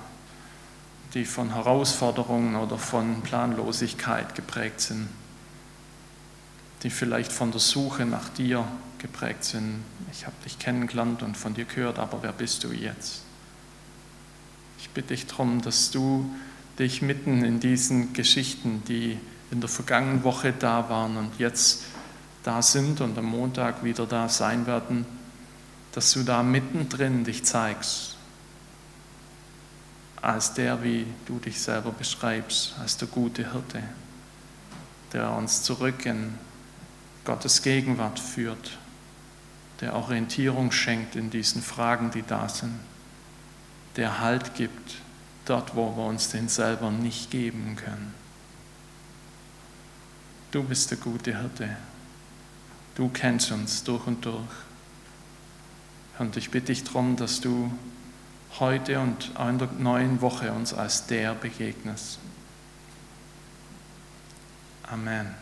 Die 1.14 1.26
von 1.26 1.54
Herausforderungen 1.54 2.56
oder 2.56 2.78
von 2.78 3.22
Planlosigkeit 3.22 4.36
geprägt 4.36 4.82
sind 4.82 5.08
die 6.84 6.90
vielleicht 6.90 7.32
von 7.32 7.52
der 7.52 7.60
Suche 7.60 8.06
nach 8.06 8.30
dir 8.30 8.66
geprägt 8.98 9.44
sind. 9.44 9.84
Ich 10.12 10.26
habe 10.26 10.36
dich 10.44 10.60
kennengelernt 10.60 11.24
und 11.24 11.38
von 11.38 11.54
dir 11.54 11.66
gehört, 11.66 11.98
aber 11.98 12.22
wer 12.22 12.34
bist 12.34 12.64
du 12.64 12.72
jetzt? 12.72 13.22
Ich 14.80 14.90
bitte 14.90 15.10
dich 15.10 15.28
darum, 15.28 15.62
dass 15.62 15.92
du 15.92 16.30
dich 16.78 17.02
mitten 17.02 17.44
in 17.44 17.60
diesen 17.60 18.14
Geschichten, 18.14 18.84
die 18.88 19.18
in 19.52 19.62
der 19.62 19.70
vergangenen 19.70 20.24
Woche 20.24 20.54
da 20.54 20.90
waren 20.90 21.18
und 21.18 21.40
jetzt 21.40 21.84
da 22.44 22.62
sind 22.62 23.02
und 23.02 23.18
am 23.18 23.26
Montag 23.26 23.84
wieder 23.84 24.06
da 24.06 24.28
sein 24.28 24.66
werden, 24.66 25.06
dass 25.92 26.12
du 26.14 26.24
da 26.24 26.44
mittendrin 26.44 27.24
dich 27.24 27.44
zeigst, 27.44 28.18
als 30.22 30.54
der, 30.54 30.84
wie 30.84 31.06
du 31.26 31.40
dich 31.40 31.60
selber 31.60 31.92
beschreibst, 31.92 32.76
als 32.80 32.98
der 32.98 33.08
gute 33.08 33.52
Hirte, 33.52 33.84
der 35.14 35.32
uns 35.32 35.64
zurück 35.64 36.06
in 36.06 36.34
Gottes 37.26 37.62
Gegenwart 37.62 38.20
führt, 38.20 38.78
der 39.82 39.96
Orientierung 39.96 40.72
schenkt 40.72 41.16
in 41.16 41.30
diesen 41.30 41.62
Fragen, 41.62 42.12
die 42.12 42.22
da 42.22 42.48
sind, 42.48 42.80
der 43.98 44.20
Halt 44.20 44.54
gibt 44.54 44.96
dort, 45.46 45.76
wo 45.76 45.96
wir 45.98 46.06
uns 46.06 46.30
den 46.30 46.48
selber 46.48 46.92
nicht 46.92 47.32
geben 47.32 47.76
können. 47.76 48.14
Du 50.52 50.64
bist 50.64 50.92
der 50.92 50.98
gute 50.98 51.40
Hirte. 51.40 51.76
Du 52.96 53.10
kennst 53.10 53.52
uns 53.52 53.84
durch 53.84 54.06
und 54.06 54.26
durch. 54.26 54.44
Und 56.20 56.38
ich 56.38 56.52
bitte 56.52 56.68
dich 56.68 56.84
darum, 56.84 57.16
dass 57.16 57.42
du 57.42 57.72
heute 58.60 59.00
und 59.00 59.32
in 59.40 59.58
der 59.58 59.70
neuen 59.80 60.22
Woche 60.22 60.52
uns 60.52 60.74
als 60.74 61.08
der 61.08 61.34
begegnest. 61.34 62.20
Amen. 64.84 65.41